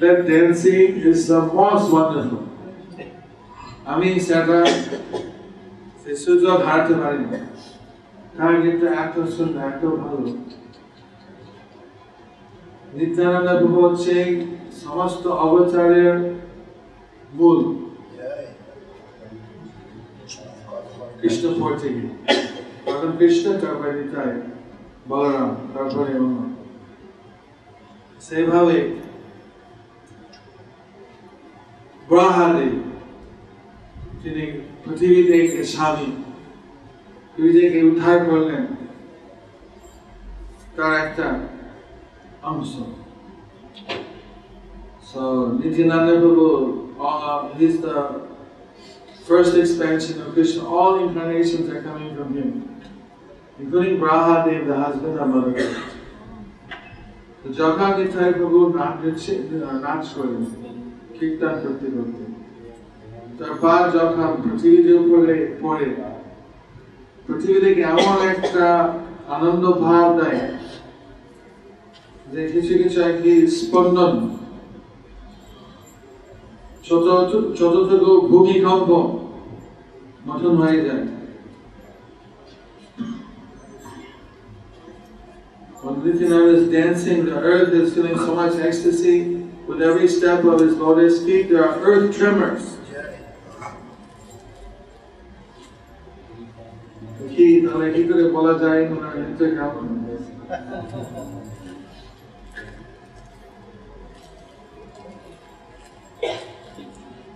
[0.00, 2.42] That dancing is the most wonderful.
[3.92, 4.58] আমি সেটা
[6.02, 7.38] সে সুযোগ হারাতে পারি না
[8.37, 10.27] কারণ কিন্তু এত সুন্দর, এত ভালো।
[12.97, 14.15] নিত্যানন্দ প্রভু হচ্ছে
[14.83, 16.15] সমস্ত অবচারের
[17.37, 17.59] মূল
[21.19, 21.43] কৃষ্ণ
[23.19, 24.31] কৃষ্ণ তারপরে নিতাই
[25.09, 26.13] বলরাম, তারপরে
[28.25, 28.77] সেইভাবে
[32.09, 32.73] ব্রহাদেব
[34.21, 34.43] তিনি
[34.83, 36.09] পৃথিবী থেকে স্বামী।
[37.36, 38.64] পৃথিবীকে উদ্ধার করলেন
[40.76, 41.26] তার একটা
[42.42, 42.72] অংশ
[45.10, 45.22] So
[45.60, 46.48] Nityananda Prabhu,
[46.98, 47.98] uh, he's the
[49.26, 50.62] first expansion of Krishna.
[50.66, 52.48] All incarnations are coming from him,
[53.58, 55.80] including Brahadev, the husband of Mother Earth.
[57.42, 59.32] তো যখন নিতাই প্রভু নাচ দিচ্ছে
[59.84, 60.42] নাচ করেন
[61.16, 62.22] কীর্তন করতে করতে
[63.38, 65.88] তারপর যখন পৃথিবীর উপরে পড়ে
[67.27, 68.65] পৃথিবী থেকে এমন একটা
[69.35, 70.41] আনন্দ ভাব দেয়
[72.31, 74.13] যে কিছু কিছু আর কি স্পন্দন
[76.87, 78.89] ছোট ছোট ছোট ভূমিকম্প
[80.27, 81.05] মতন হয়ে যায়
[85.81, 89.17] When Nityananda is dancing, the earth is feeling so much ecstasy.
[89.67, 92.63] With every step of his lotus feet, there are earth tremors.
[97.79, 99.85] তাহলে কি করে বলা যায় ওনার নৃত্য কেমন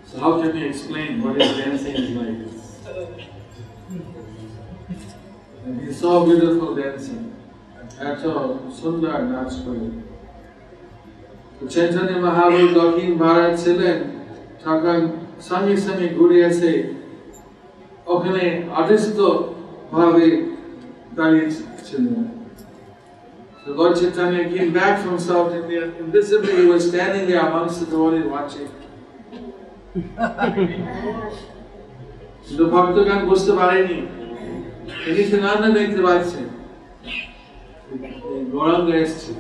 [0.08, 2.40] So how can explain what his dancing is like?
[5.64, 7.24] And he's so beautiful dancing.
[8.04, 8.24] এত
[8.80, 9.88] সুন্দর নাচ করে
[11.56, 13.98] তো চৈতন্য মহাবীর দক্ষিণ ভারত ছিলেন
[14.64, 15.00] তখন
[15.50, 16.74] সঙ্গে সঙ্গে ঘুরে এসে
[18.14, 18.44] ওখানে
[18.80, 19.20] আদিষ্ট
[19.93, 20.27] ভাবে
[21.17, 21.47] দাঁড়িয়ে
[21.89, 22.19] ছিলেন
[23.63, 25.83] So Lord Chaitanya came back from South India.
[25.99, 28.69] Invisibly, he was standing there amongst the devotees watching.
[32.47, 33.99] কিন্তু ভক্তগণ বুঝতে পারেনি
[35.03, 36.47] তিনি ফিনান্না দেখতে পাচ্ছেন
[38.53, 39.33] গৌরাঙ্গ এসছে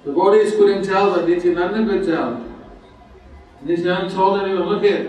[0.00, 2.30] তো The devotees couldn't tell, but Nityananda could tell.
[3.66, 5.02] Nityananda told everyone, look at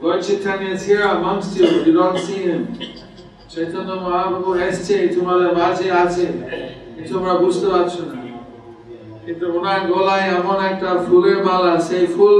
[0.00, 2.62] Lord Chaitanya is here amongst you, you don't see him.
[3.52, 6.24] Chaitanya Mahaprabhu এসছে তোমাদের মাঝে আছে
[6.94, 8.16] কিন্তু তোমরা বুঝতে পারছো না
[9.24, 12.38] কিন্তু ওনার গলায় এমন একটা ফুলের মালা সেই ফুল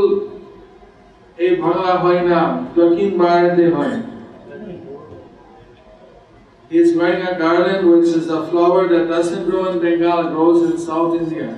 [1.38, 2.40] এই ভাঙা হয় না
[2.76, 3.96] দক্ষিণ ভারতে হয়
[6.70, 10.30] He is wearing a garland which is a flower that doesn't grow in Bengal, it
[10.34, 11.48] grows in South India.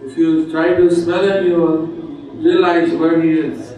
[0.00, 1.80] If you try to smell him, you will
[2.38, 3.69] realize where he is.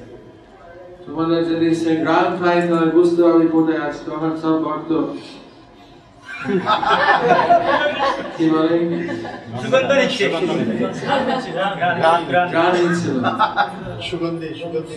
[1.05, 4.91] তোমাদের যদি সে গ্রাম খাই তাহলে বুঝতে পারবে কোথায় আছে তখন সব ভক্ত।
[8.35, 8.75] কি বলে?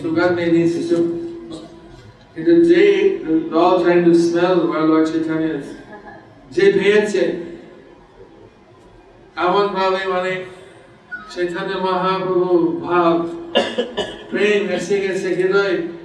[0.01, 0.45] সুগন্ধি
[2.35, 2.83] কিন্তু যে
[6.51, 7.23] যে পেয়েছে
[9.37, 10.33] এমন ভাবে মানে
[11.31, 12.51] চৈতন্য মহাপ্রভু
[12.81, 13.15] ভাব
[14.29, 15.97] praying, Ashika Sekiroi.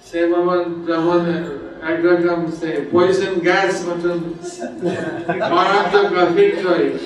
[0.00, 6.98] Say, Maman, Brahman, Adrakam, say, poison gas, mutton, Bharata Grafik Joy.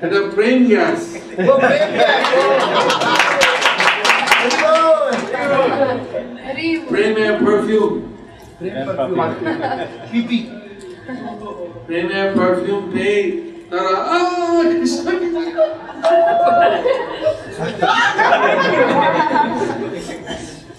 [0.00, 1.18] And a praying gas.
[6.88, 8.18] Praying a perfume.
[8.58, 10.44] Praying a perfume.
[11.86, 13.53] Praying a perfume, pay.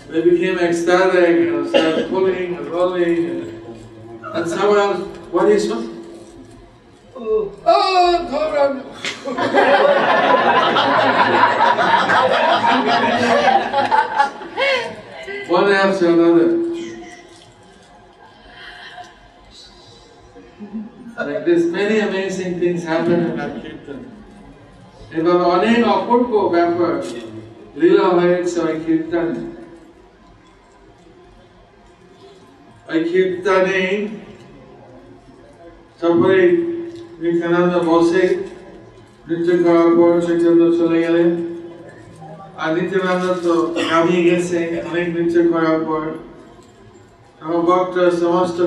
[0.10, 3.30] they became ecstatic and started pulling and rolling.
[3.30, 3.42] And,
[4.36, 5.90] and someone, what is it?
[7.16, 8.28] Oh, oh,
[15.48, 16.74] One after another.
[21.18, 24.01] Like this, many amazing things happen in that kirtan.
[25.12, 26.93] এভাবে অনেক অপূর্ব ব্যাপার
[27.81, 29.41] লীলা হয়েছে ওই কীর্তনে
[32.89, 33.81] ওই কীর্তনে
[36.01, 36.39] তারপরে
[37.20, 38.22] নিত্যানন্দ বসে
[39.26, 41.28] নৃত্য করার পর চৈতন্য চলে গেলেন
[42.61, 43.53] আর নিত্যানন্দ তো
[43.83, 44.59] কামিয়ে গেছে
[44.91, 46.03] অনেক নৃত্য করার পর
[47.48, 48.60] ನಮ್ಮ ಭಕ್ತರ ಸಮಸ್ತ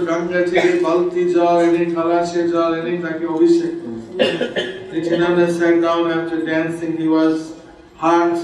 [4.92, 6.92] Nityananda sat down after dancing.
[7.00, 7.34] He was
[8.02, 8.36] hot.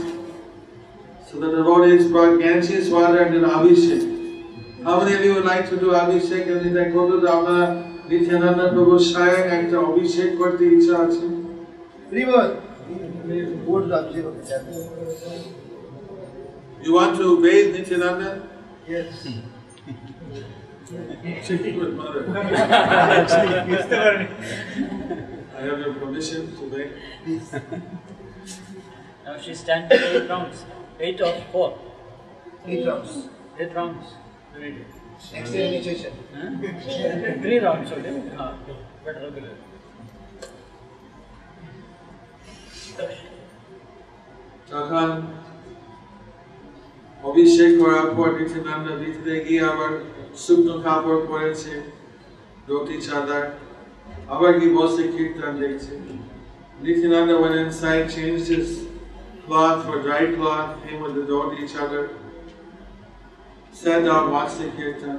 [1.28, 4.03] So the devotees brought Ganges water and an Abhishek.
[4.85, 6.45] How many of you would like to do Abhishek?
[6.55, 7.35] And if go to the
[8.11, 11.24] Nityananda Prabhu Shire and the Abhishek, what the Icha Ache?
[16.87, 18.30] You want to bathe Nityananda?
[18.87, 19.26] Yes.
[21.45, 22.22] Checking with mother.
[22.36, 22.41] I
[25.61, 26.91] have your permission to bathe.
[27.24, 27.49] Please.
[29.26, 30.65] Now she standing eight rounds.
[30.99, 31.78] Eight or four?
[32.65, 33.30] Eight rounds.
[33.59, 34.05] Eight rounds.
[34.53, 34.86] Very good.
[35.34, 36.13] Next initiation.
[36.34, 36.49] Huh?
[37.41, 38.32] Three rounds only.
[38.38, 38.53] Ah,
[39.05, 39.55] but regular.
[44.72, 45.09] তখন
[47.30, 49.91] অভিষেক করার পর নিত্যানন্দ ভিতরে গিয়ে আবার
[50.43, 51.74] শুকনো কাপড় পরেছে
[52.67, 53.43] রুটি চাদর
[54.34, 55.93] আবার কি বসে কীর্তন দেখছে
[56.82, 58.88] Nityananda went inside, changed his
[59.45, 62.11] cloth for dry cloth, came with the door to each other,
[63.74, 65.17] sat down, watched the kirtan.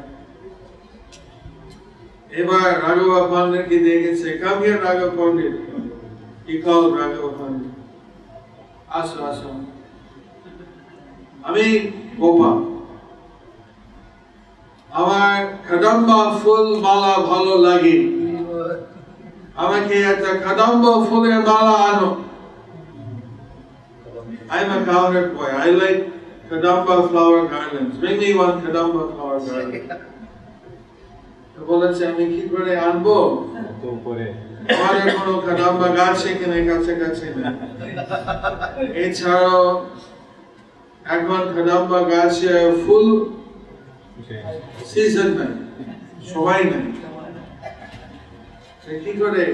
[2.32, 5.54] এবার রাঘবা পান্ডেরকে দেখেছে come here রাঘব পণ্ডিত
[6.46, 7.68] he called রাঘবা পান্ডে
[8.90, 9.50] আসো আসো
[11.44, 11.64] আমি
[12.20, 12.56] গোপাল
[14.95, 15.37] আমার
[15.67, 17.97] কদম্বা ফুল মালা ভালো লাগে
[19.55, 22.09] আমাকে একটা কদম্ব ফুলের মালা আনো
[24.47, 25.49] I'm a cowherd boy.
[25.57, 26.01] I like
[26.49, 27.97] Kadamba flower garlands.
[27.97, 29.73] Bring me one Kadamba flower garland.
[31.65, 33.07] বলেছে, আমি কি করে আনব
[34.73, 35.33] আমাদের কোনো
[35.97, 37.45] গাছ এখানে কাছাকাছি নেই
[39.03, 39.63] এছাড়াও
[41.05, 43.07] এখন কাদাম্বা গাছে ফুল
[44.94, 45.52] সিজন নাই
[46.32, 46.84] সবাই নাই
[48.82, 49.44] তো কি করে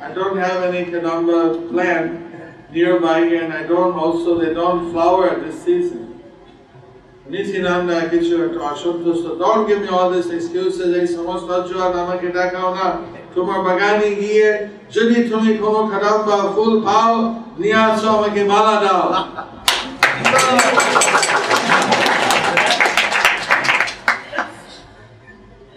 [0.00, 1.38] I don't have any kadamba
[1.68, 2.08] plant
[2.70, 6.02] nearby and I don't also they don't flower at this season.
[7.26, 12.68] Nityananda কিছু একটা অসন্তুষ্ট don't give me all these excuses এই সমস্ত অজুহাত আমাকে দেখাও
[12.78, 12.86] না
[13.34, 14.48] তোমার বাগানে গিয়ে
[14.96, 17.14] যদি তুমি কোনো কাদাম্বা ফুল পাও
[17.60, 19.04] নিয়ে আসো আমাকে মালা দাও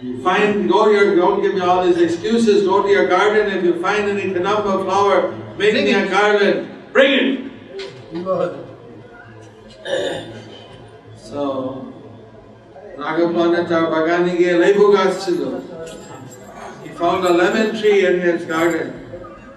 [0.01, 3.63] you find, go your, don't give me all these excuses, go to your garden, if
[3.63, 7.51] you find any kadamba flower, make me a garland, bring it!
[11.15, 11.93] So,
[12.97, 14.63] Raghapanata Baganige
[16.83, 19.03] He found a lemon tree in his garden.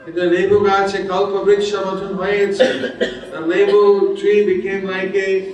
[0.07, 2.99] The lebu gache kalpa vriksha matun vayetse.
[3.31, 5.53] The lebu tree became like a,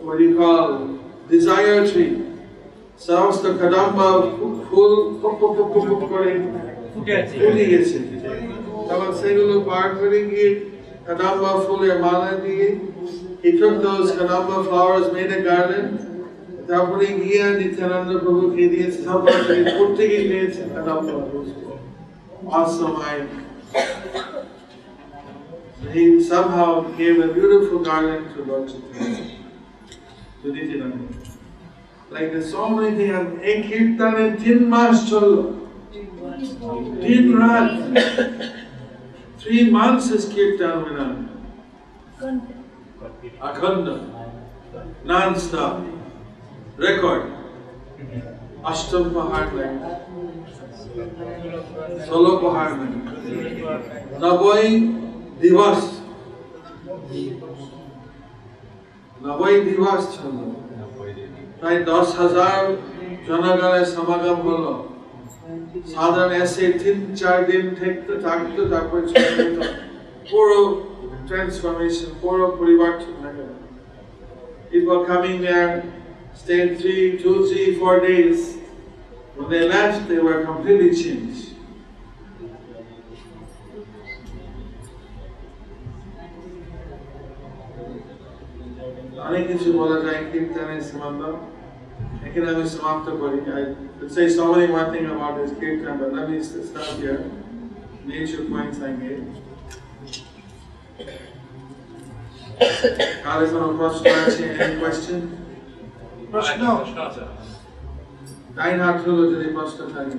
[0.00, 0.98] what do you call,
[1.28, 2.25] desire tree.
[2.99, 4.07] সমস্ত কদম্বা
[4.67, 6.31] ফুল পুক পুক পুক পুক পুক করে
[6.91, 7.97] ফুটে গেছে
[8.87, 10.49] তখন সেগুলো পার করে গিয়ে
[11.07, 12.67] কদম্বা ফুলের মালা দিয়ে
[13.43, 15.93] He took those kadamba flowers, made a garland.
[16.69, 19.39] তারপরে গিয়ে নিত্যানন্দ প্রভুকে দিয়েছে সবার
[19.75, 21.13] প্রত্যেকে নিয়েছে kadamba
[22.51, 23.15] Awesome, I.
[25.85, 29.25] He somehow gave a beautiful garland to Lord Chaitanya.
[30.41, 31.24] To Nityananda.
[32.09, 33.13] Like there's so many things.
[33.17, 35.35] and एक कीर्तन है तीन मास चलो
[37.03, 37.71] तीन रात
[39.41, 41.17] three months is kirtan with us.
[43.41, 43.95] Akhanda,
[45.03, 45.81] non-stop,
[46.77, 47.23] record,
[48.63, 49.79] Ashtam Pahad line,
[52.05, 52.99] Solo Pahad line,
[54.25, 54.67] Navai
[55.41, 55.81] Divas,
[59.23, 60.45] Navai Divas চলো
[61.59, 62.61] প্রায় দশ হাজার
[63.27, 64.73] জনগণের সমাগম হলো
[65.95, 69.57] সাধারণ এসে তিন চার দিন থাকতে থাকতো তারপর চলে যেত
[70.31, 70.59] পুরো
[71.29, 73.51] transformation, পুরো পরিবর্তন হয়ে গেল
[74.71, 75.71] People coming there,
[76.33, 78.37] stayed three, two, three, four days.
[79.35, 81.43] When they left, they were completely changed.
[89.27, 91.21] অনেক কিছু বলা যায় কীর্তনের সীমান্ত
[92.25, 93.63] এখানে আমি সমাপ্ত করি I
[93.97, 96.37] could say so many more things about this kirtan, but let me
[96.69, 97.21] stop here.
[98.05, 99.23] Nature points I gave.
[103.23, 105.19] কারো কোনো প্রশ্ন আছে any question?
[106.31, 106.61] প্রশ্ন
[108.57, 110.15] ডাইন হাত হলো যদি প্রশ্ন থাকে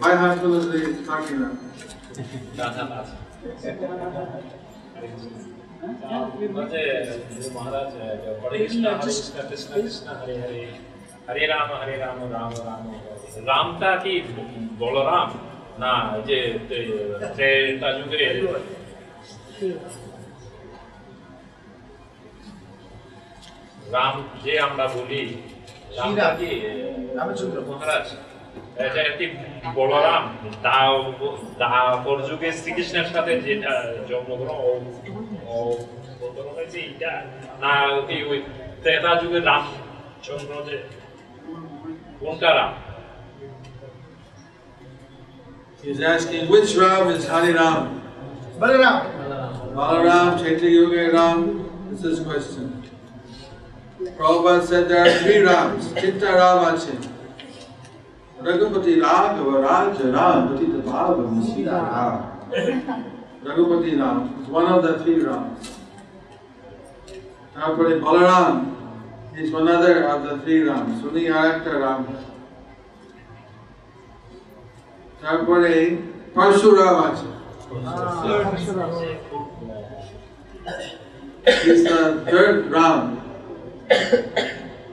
[0.00, 1.48] বাই হাত হলো যদি থাকে না
[5.04, 5.55] मुझे
[7.54, 7.90] महाराज
[8.44, 10.62] बड़े कृष्णा हरे कृष्णा कृष्णा कृष्णा हरे हरे
[11.28, 13.10] हरे राम हरे राम राम राम हरे।
[13.46, 14.14] রামটা কি
[14.78, 15.28] বলরাম
[15.78, 16.38] না এই যে
[17.34, 18.26] ত্রেতা যুগে
[23.92, 25.22] রাম যে আমরা বলি
[25.96, 26.50] রামটা শ্রীরাম। কি
[27.14, 28.06] রামচন্দ্র। মহারাজ
[28.78, 29.26] এটা একটি
[29.74, 30.22] বলরাম
[30.62, 33.72] দা- দাপর যুগে শ্রীকৃষ্ণের সাথে যেটা
[34.08, 34.80] জন্মগ্রহণ
[35.47, 35.77] 哦，
[36.19, 37.25] 我都会自己带。
[37.59, 38.43] 那地位，
[38.83, 39.65] 对，他就会拿
[40.21, 40.71] 全部的，
[42.21, 42.73] 忘掉了。
[45.83, 48.01] He's asking which Ram is Hari Ram?
[48.59, 49.03] Balaram.
[49.73, 51.69] Balaram, Chaitanya Yoga Ram.
[51.91, 52.83] This is question.
[54.17, 56.99] Prabhupada said there are three Rams, Chitta Ram Achin.
[58.41, 61.71] Raghupati Raghava Raja Ram, Patita Pavana Sita
[62.51, 63.03] Ram.
[63.43, 64.35] Raghupati Ram.
[64.39, 65.63] It's one of the three Rams.
[67.55, 68.55] তারপরে Balaram
[69.41, 70.95] is another of the three Rams.
[71.09, 72.01] উনি আর একটা রাম
[75.21, 75.71] তারপরে
[76.35, 77.27] পরশুরাম আছে
[81.63, 83.01] He's the third Ram.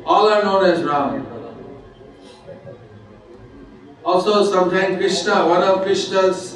[0.07, 1.27] All are known as Ram.
[4.05, 6.54] Also, sometimes Krishna, one of Krishna's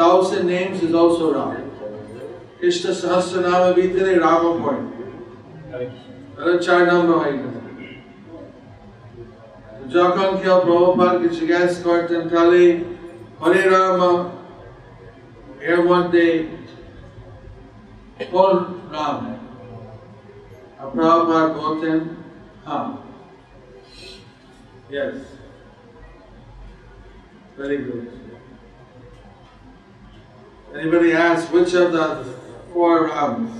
[0.00, 1.52] thousand names is also Ram.
[2.60, 4.86] Krishna Sahasranama ভিতরে Rama point.
[6.34, 7.56] তাহলে চার নম্বর হয়ে গেল
[9.94, 12.62] যখন কেউ প্রভুপাদ কিছু জিজ্ঞাসা করতেন তাহলে
[13.40, 14.00] হরে রাম
[15.66, 16.24] এর মধ্যে
[18.32, 18.54] কোন
[18.94, 19.18] রাম
[20.94, 21.98] প্রভুপাদ বলতেন
[22.66, 22.88] হ্যাঁ
[24.88, 25.16] Yes.
[27.56, 28.19] Very good.
[30.74, 32.06] Anybody ask which of the
[32.72, 33.50] four Rams,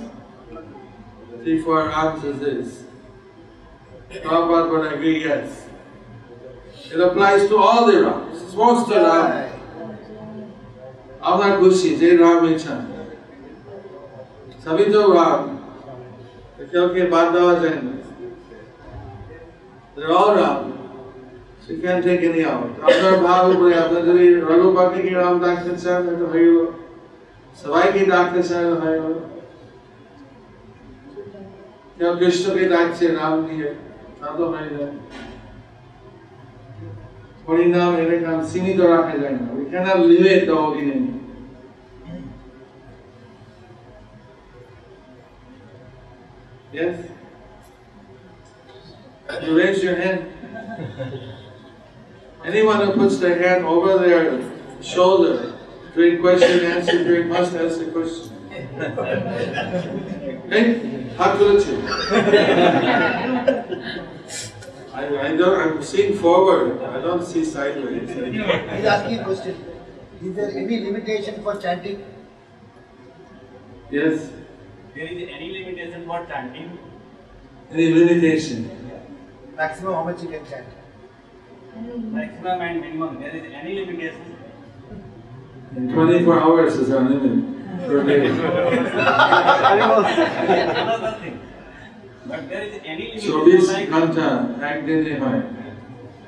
[1.41, 2.83] three, four Rams is this?
[4.11, 5.67] Prabhupada would agree, yes.
[6.91, 8.41] It applies to all the Rams.
[8.41, 9.43] It's most of Ram.
[11.29, 12.75] আপনার খুশি যে রাম ইচ্ছা
[14.63, 15.41] সবই তো রাম
[16.71, 17.93] কেউ কে বাদ দেওয়া যায় না
[19.95, 20.61] They're all Ram.
[21.61, 22.71] So you can't take any out.
[22.87, 26.67] আপনার ভাব উপরে আপনার যদি রঘুপতিকে রাম ডাকতে চান এটা হয়ে গেল
[27.54, 29.14] Surviving darkness and fire.
[31.98, 33.72] जब कृष्ण के राज से राम जी है
[34.22, 34.92] ना तो मैं जाए
[37.46, 41.04] হরিনাম এর নাম সীমিত রাখা যায় না we can leave it the holy name
[46.72, 46.96] Yes?
[49.42, 50.20] You raise your hand.
[52.44, 54.22] Anyone who puts their hand over their
[54.82, 55.34] shoulder
[55.94, 58.32] during question answer, during must ask the question.
[60.50, 61.84] Hey, How to achieve?
[64.94, 68.08] I, I don't, I'm seeing forward, I don't see sideways.
[68.10, 69.56] He's asking a question.
[70.22, 72.04] Is there any limitation for chanting?
[73.90, 74.30] Yes.
[74.94, 76.78] There is any limitation for chanting?
[77.70, 78.70] Any limitation?
[78.88, 79.56] Yeah.
[79.56, 80.66] Maximum how much you can chant?
[82.12, 83.20] Maximum and minimum.
[83.20, 84.31] There is any limitation
[85.75, 88.27] In 24 hours is our limit per day.
[90.83, 91.39] Another thing.
[92.25, 94.27] But there is any limitation 24 like, ঘন্টা
[94.71, 95.41] একদিনে হয়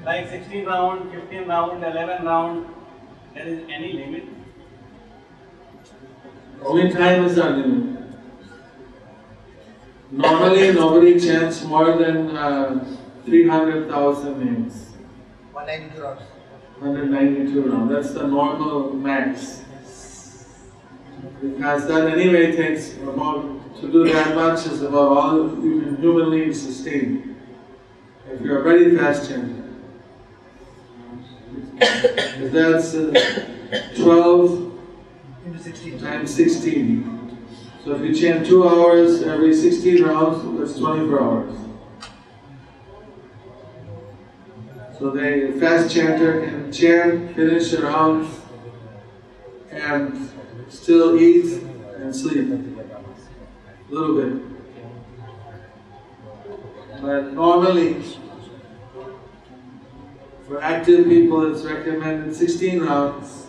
[0.10, 2.56] like 16 round, 15 round, 11 round.
[3.34, 4.26] There is any limit?
[6.70, 7.84] Only time is our limit.
[10.12, 12.84] Normally, nobody chants more than uh,
[13.26, 14.74] 300,000 names.
[15.52, 16.24] 192 rounds.
[16.79, 17.91] 192 rounds.
[17.91, 19.63] That's the normal max.
[21.41, 26.53] Because that anyway takes about, to do that much is about all you can humanly
[26.53, 27.37] sustain.
[28.31, 29.63] If you're a very fast chanter.
[31.77, 34.73] If that's uh, 12
[36.01, 37.37] times 16.
[37.85, 41.64] So if you chant two hours every 16 rounds, that's 24 hours.
[45.04, 48.28] So the fast chanter can chant, finish a round,
[49.72, 50.30] and
[50.68, 51.64] still eat
[51.96, 52.50] and sleep.
[52.50, 54.44] A little bit.
[57.02, 58.04] But normally,
[60.46, 63.48] for active people, it's recommended 16 rounds.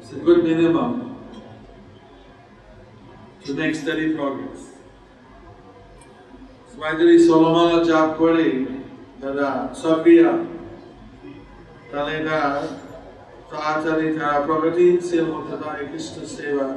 [0.00, 1.16] It's a good minimum
[3.44, 4.60] to make steady progress.
[6.74, 8.46] সবাই যদি ষোলোমালা জাপ করে
[9.21, 9.49] দাদা
[9.81, 10.31] সক্রিয়া
[11.89, 12.37] তাহলে এটা
[13.51, 16.67] তাড়াতাড়ি তারা প্রগতিশীল হতে পারে কৃষ্ণ সেবা।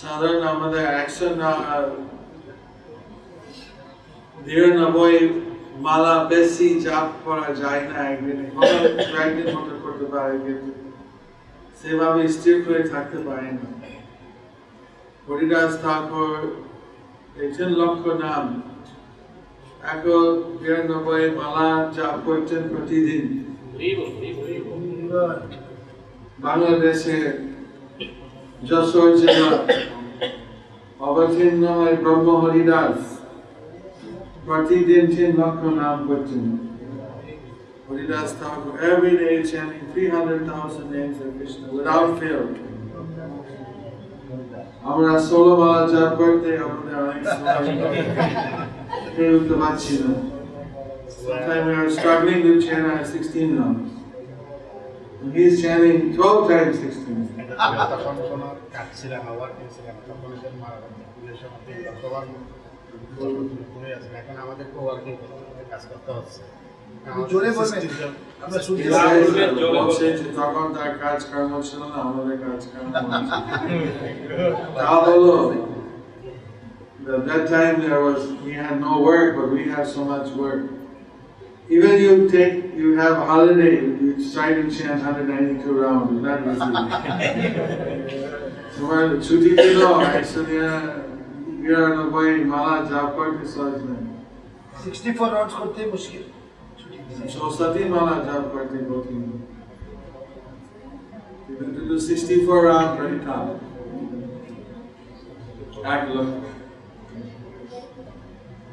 [0.00, 1.26] সাধারণ আমাদের একশো
[4.46, 5.16] নিরানব্বই
[5.86, 8.46] মালা বেশি জাপ করা যায় না একদিনে।
[9.24, 10.70] একদিন মতো করতে পারে, কিন্তু
[11.78, 13.68] সেভাবে স্থির করে থাকতে পারে না।
[15.26, 16.36] হরিদাস ঠাকুর
[17.40, 17.48] এই
[17.80, 18.46] লক্ষ নাম।
[19.82, 20.18] একশো
[20.60, 23.24] বিরানব্বই মালা জাপ করতেন প্রতিদিন।
[26.44, 27.18] বাংলাদেশে
[28.68, 29.50] যশোর জেলা
[31.08, 32.98] অবতীর্ণ হয় ব্রহ্ম হরিদাস।
[34.46, 36.44] প্রতিদিন তিন লক্ষ নাম করতেন
[37.86, 42.42] হরিদাস ঠাকুর every day chanting 300,000 names of Krishna without fail.
[44.90, 48.81] আমরা ষোলো মালা জাপ করতে আমাদের অনেক সময়
[49.15, 50.11] পেয়ে উঠতে পারছি না
[51.19, 53.89] Sometimes we are struggling to chant our 16 rounds.
[55.21, 57.17] And he's chanting 12 times 16.
[57.93, 62.23] তখন কোনো কাজ ছিল না ওয়ার্কিং ছিল না তখন এদের মারা গেছে পুলিশের মধ্যে সবার
[63.71, 66.41] ঘুরে আছেন এখন আমাদেরকে ওয়ার্কিং করতে কাজ করতে হচ্ছে
[67.31, 67.81] জোরে বলবেন।
[68.43, 72.61] আমরা শুনতে He পাই। says, বলছে যে তখন তার কাজ কর্ম ছিল না আমাদের কাজ
[72.71, 72.89] কর্ম
[74.77, 75.33] তা হলো
[77.08, 80.70] at that time there was, we had no work, but we have so much work.
[81.68, 87.48] Even you take, you have holiday, you try to chant 192 rounds, it's not easy.
[88.76, 90.70] Tomorrow, chuti ke do, aishwarya,
[91.62, 94.24] gira no koi mala jap koi ke samajh mein.
[94.82, 96.24] 64 rounds korte mushkil.
[97.26, 99.14] 64 mala jap korte bahut hi
[101.48, 103.60] You have to do 64 rounds very tough.
[105.84, 106.51] Act look.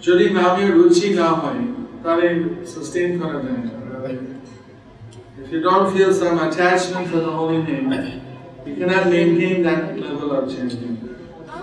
[0.09, 1.62] যদি নামের রুচি না হয়
[2.03, 2.27] তাহলে
[2.66, 3.70] sustain করা যায় না
[5.39, 7.89] If you don't feel some attachment for the holy name,
[8.66, 10.95] you cannot maintain that level of chanting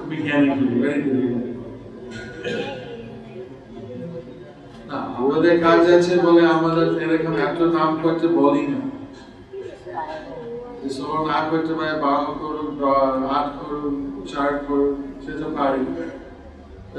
[0.10, 1.48] mechanically, very difficult.
[4.88, 8.80] না আমাদের কাজ আছে বলে আমাদের এরকম এত নাম করতে বলি না
[10.80, 12.96] যে ষোলো না করতে পারে বারো করুন দ-
[13.32, 13.94] আট করুন
[14.32, 14.94] চার করুন
[15.24, 15.82] সেটা পারি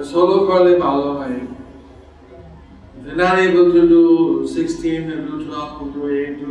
[0.04, 1.38] solo করলে ভালো হয়।
[3.48, 4.04] able to do
[4.56, 5.36] 16, and do
[5.94, 6.02] do
[6.42, 6.50] do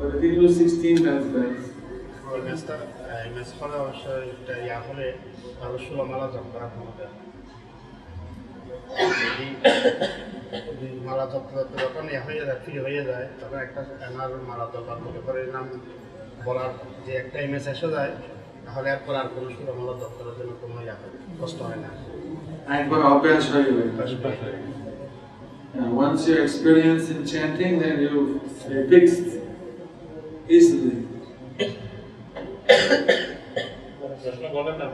[0.00, 1.64] but if you do 16, that's best.
[12.26, 14.66] হয়ে যায় ফ্রি হয়ে যায় তখন একটা এনার মালা
[15.04, 15.40] মনে করে
[16.44, 16.72] বলার
[17.06, 17.38] যে একটা
[17.74, 18.12] এসে যায়
[18.64, 20.74] তাহলে আর পর আর কোনো সুরমালা দপ্তরের জন্য কোনো
[21.40, 21.90] কষ্ট হয় না।
[22.77, 23.83] একবার অভ্যাস হয়ে গেলে
[25.77, 28.13] And once you're experienced in chanting, then you
[28.69, 29.27] you're fixed
[30.49, 30.95] easily.
[34.21, 34.87] প্রশ্ন বলেন না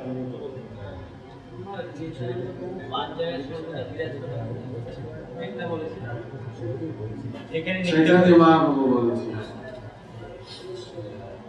[7.90, 9.30] সেখানে মহাপ্রভু বলেছে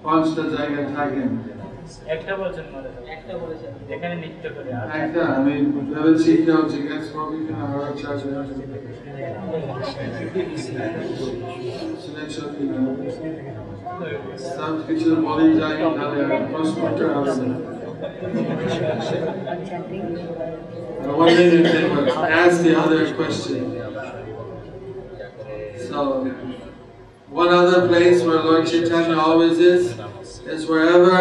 [0.04, 1.30] পাঁচটা জায়গায় থাকেন
[2.14, 5.54] একটা বলছেন মনে হয়। একটা বলেছেন যেখানে নৃত্য করে আর একটা আমি
[5.92, 8.08] ভেবেছি কেউ জিজ্ঞেস করবে কিনা আর আচ্ছা
[12.36, 12.76] সত্যি না
[14.56, 16.20] সব কিছু বলে যায় তাহলে
[16.52, 17.56] প্রশ্নটা হবে না
[21.02, 22.08] And one minute they would
[22.42, 23.60] ask the other question.
[25.80, 25.98] So,
[27.34, 29.82] one other place where Lord Chaitanya always is,
[30.46, 31.16] is wherever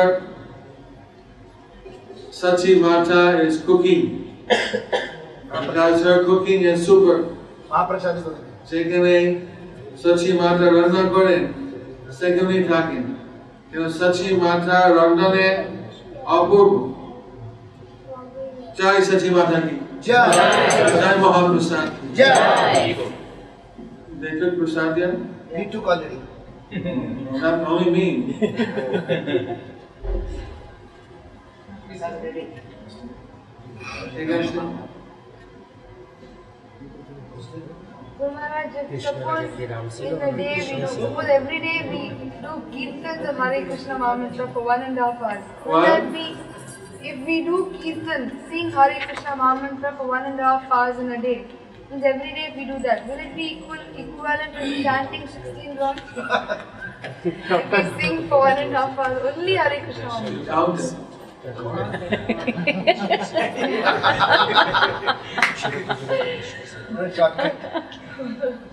[2.37, 4.37] Sati Mata is cooking.
[4.47, 7.35] because her cooking is super.
[8.63, 9.49] Secondly,
[9.95, 11.73] Sati Mata Randna Koren.
[12.11, 13.17] Secondly, Thakin.
[13.73, 15.49] You know, Sati Mata Randna Ne
[16.27, 16.93] Apurva.
[18.77, 19.81] Jai Sati Mata Ki.
[20.03, 20.31] Jai.
[21.01, 21.89] Jai Mohan Prasad.
[22.15, 22.97] Jai.
[24.21, 25.17] They took Prasad yet?
[25.57, 26.21] He took already.
[27.41, 28.07] Not only me.
[31.97, 32.17] के साथ
[38.19, 39.59] So Maharaj, suppose
[40.01, 44.47] in the day we do, suppose every day we do kirtans of Hare Krishna Mahamitra
[44.55, 45.45] for one and a half hours.
[45.67, 46.25] Would that be,
[47.11, 51.13] if we do kirtan, sing Hare Krishna Mahamitra for one and a half hours in
[51.13, 51.45] a day,
[51.91, 53.07] means every day we do that.
[53.07, 56.01] Will it be equal equivalent to chanting 16 rounds?
[57.25, 60.47] if we sing for one and a half hours, only Hare Krishna.
[60.47, 60.95] Counts.
[61.55, 62.97] Count it.
[66.91, 67.55] No shortcut.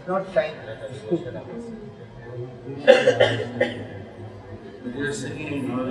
[0.08, 0.56] Not time.
[4.96, 5.70] You're singing.
[5.70, 5.84] How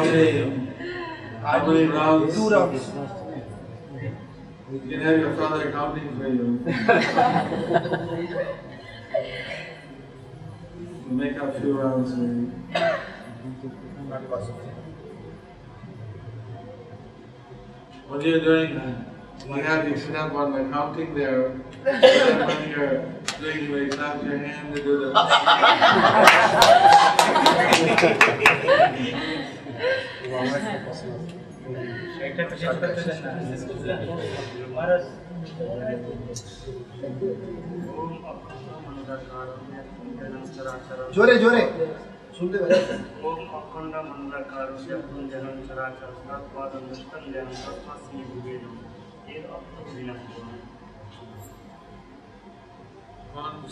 [0.00, 0.68] many,
[1.42, 2.34] how many rounds?
[2.34, 2.90] Two rounds.
[4.72, 6.64] You can have your father counting for you.
[11.08, 12.52] we make our few rounds and
[18.08, 18.96] are you're doing that,
[19.48, 21.50] oh you have your snap on the counting there.
[21.84, 23.04] when you're
[23.40, 23.70] doing
[24.24, 25.12] your hand to do the
[36.94, 37.54] Thank you.
[41.14, 41.62] জোরে জোরে।
[42.36, 42.56] শুনতে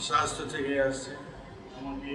[0.09, 1.13] শাস্ত্র থেকে আসছে
[1.79, 2.13] আমাকে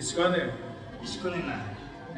[0.00, 0.42] ইস্কনে
[1.02, 1.56] ইস্কনে না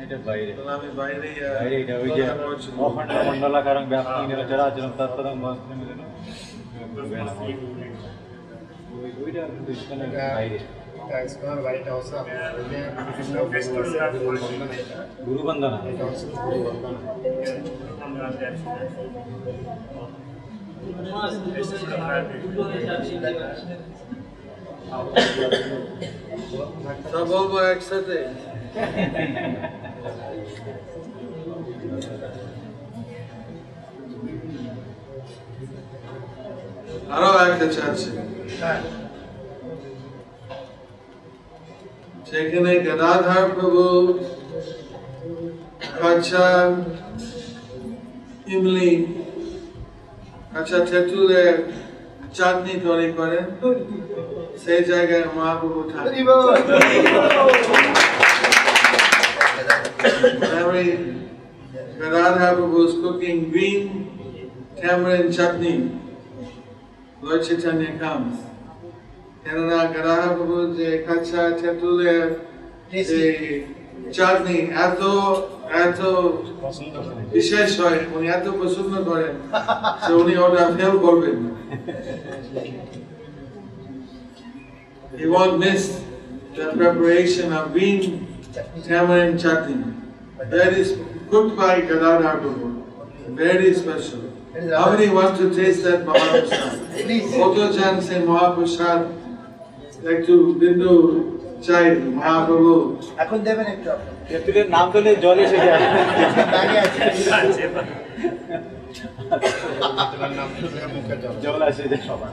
[0.04, 4.28] এটা বাইরে তাহলে আমি বাইরে আহ, বাইরে এটা ওই যে কথা বলছি। অখণ্ড মণ্ডলাকারং ব্যাপ্তি
[4.30, 6.00] নিরচরাচরম তৎপদং বস্ত্র মিলেন
[8.96, 10.60] ওই ওইটা কিন্তু ইস্কনের বাইরে
[11.24, 12.54] ইস্কনের বাড়িটা হচ্ছে আপনার
[27.12, 28.18] সব বলবো একসাথে
[37.14, 38.10] আরো একটা চাচ্ছে
[38.60, 38.82] হ্যাঁ
[42.28, 43.86] সেখানে গদাধর প্রভু
[45.96, 46.48] কাছা
[48.48, 48.91] ইমলি
[50.54, 51.56] কাছা তেঁতুলের
[52.38, 53.46] চাটনি তৈরি করেন
[54.64, 56.48] সেই জায়গায় মহাপ্রভু থাকে হরি বল
[60.54, 60.88] Every
[62.02, 63.84] Gadadhar Prabhu is cooking green
[64.78, 65.76] tamarind chutney.
[67.22, 68.36] Lord Chaitanya comes.
[69.44, 72.26] কেননা Gadadhar Prabhu যে কাঁচা তেঁতুলের
[73.10, 73.24] যে
[74.16, 75.02] চাটনি এত
[75.86, 76.00] এত
[77.34, 79.34] বিশেষ হয় উনি এত পছন্দ করেন
[80.08, 81.52] যে উনি ওটা ফেল করবেন না।
[85.20, 85.82] He won't miss
[86.56, 88.00] the preparation of green
[88.88, 89.78] tamarind chutney.
[90.50, 92.68] Very, sp- cooked by Gadadhar Prabhu.
[93.44, 94.22] Very special.
[94.80, 96.72] How many want to taste that Mahaprasad?
[97.04, 97.28] Please.
[97.39, 99.02] কত চান সেই মহাপ্রসাদ
[100.14, 100.91] একটু বিন্দু
[101.65, 101.87] চাই
[102.17, 102.73] মহাপ্রভু
[103.23, 105.83] এখন দেবেন একটু আপনি। তেঁতুলের নাম তুলে জল এসে যায়।
[107.45, 107.65] আছে।
[111.23, 112.33] জল জল আসে যায় সবার।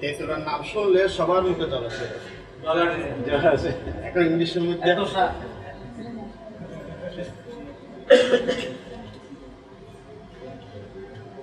[0.00, 2.06] তেঁতুলের নাম শুনলে সবার মুখে জল আসে।
[3.26, 3.70] জল আসে।
[4.06, 4.90] এখন ইংলিশের মধ্যে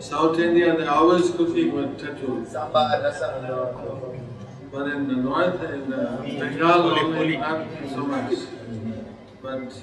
[0.08, 2.46] South India, they always cooking with tattoo.
[2.50, 4.22] Sambar, rasam.
[4.72, 8.36] But in the north, in uh, the Bengal, only not so much.
[9.42, 9.74] But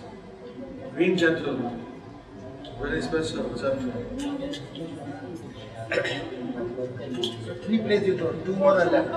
[0.95, 1.71] green tattoo,
[2.81, 4.21] very special subject.
[7.45, 9.11] so three plates you told, two more are left.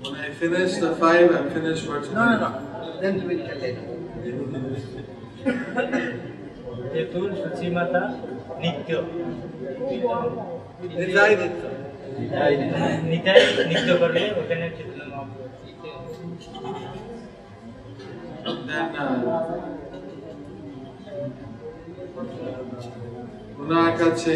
[0.00, 2.14] When I finish the five, I'm finished for today.
[2.14, 3.00] No, no, no.
[3.02, 3.82] Then we will tell later.
[6.95, 8.01] তেঁতুল সূচিমাতা
[8.61, 8.89] নিত্য
[10.99, 11.63] নিতাই নিত্য
[13.11, 13.39] নিতাই
[13.71, 14.99] নিত্য করলে ওখানে চিত্র
[18.67, 19.71] Then uh,
[23.61, 24.35] ওনার কাছে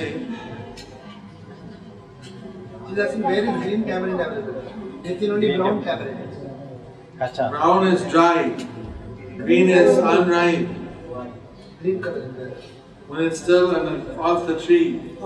[2.85, 4.57] she's asking where is green tamarind available
[5.03, 6.31] it's in only brown tamarind
[7.19, 8.39] কাঁচা brown is dry,
[9.39, 10.78] green is unripe.
[11.80, 12.52] Green color there
[13.08, 15.16] When it's still the, off the tree,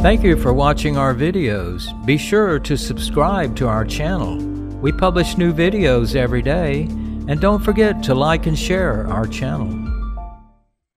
[0.00, 1.88] Thank you for watching our videos.
[2.04, 4.36] Be sure to subscribe to our channel.
[4.82, 6.82] We publish new videos every day,
[7.26, 9.83] and don't forget to like and share our channel.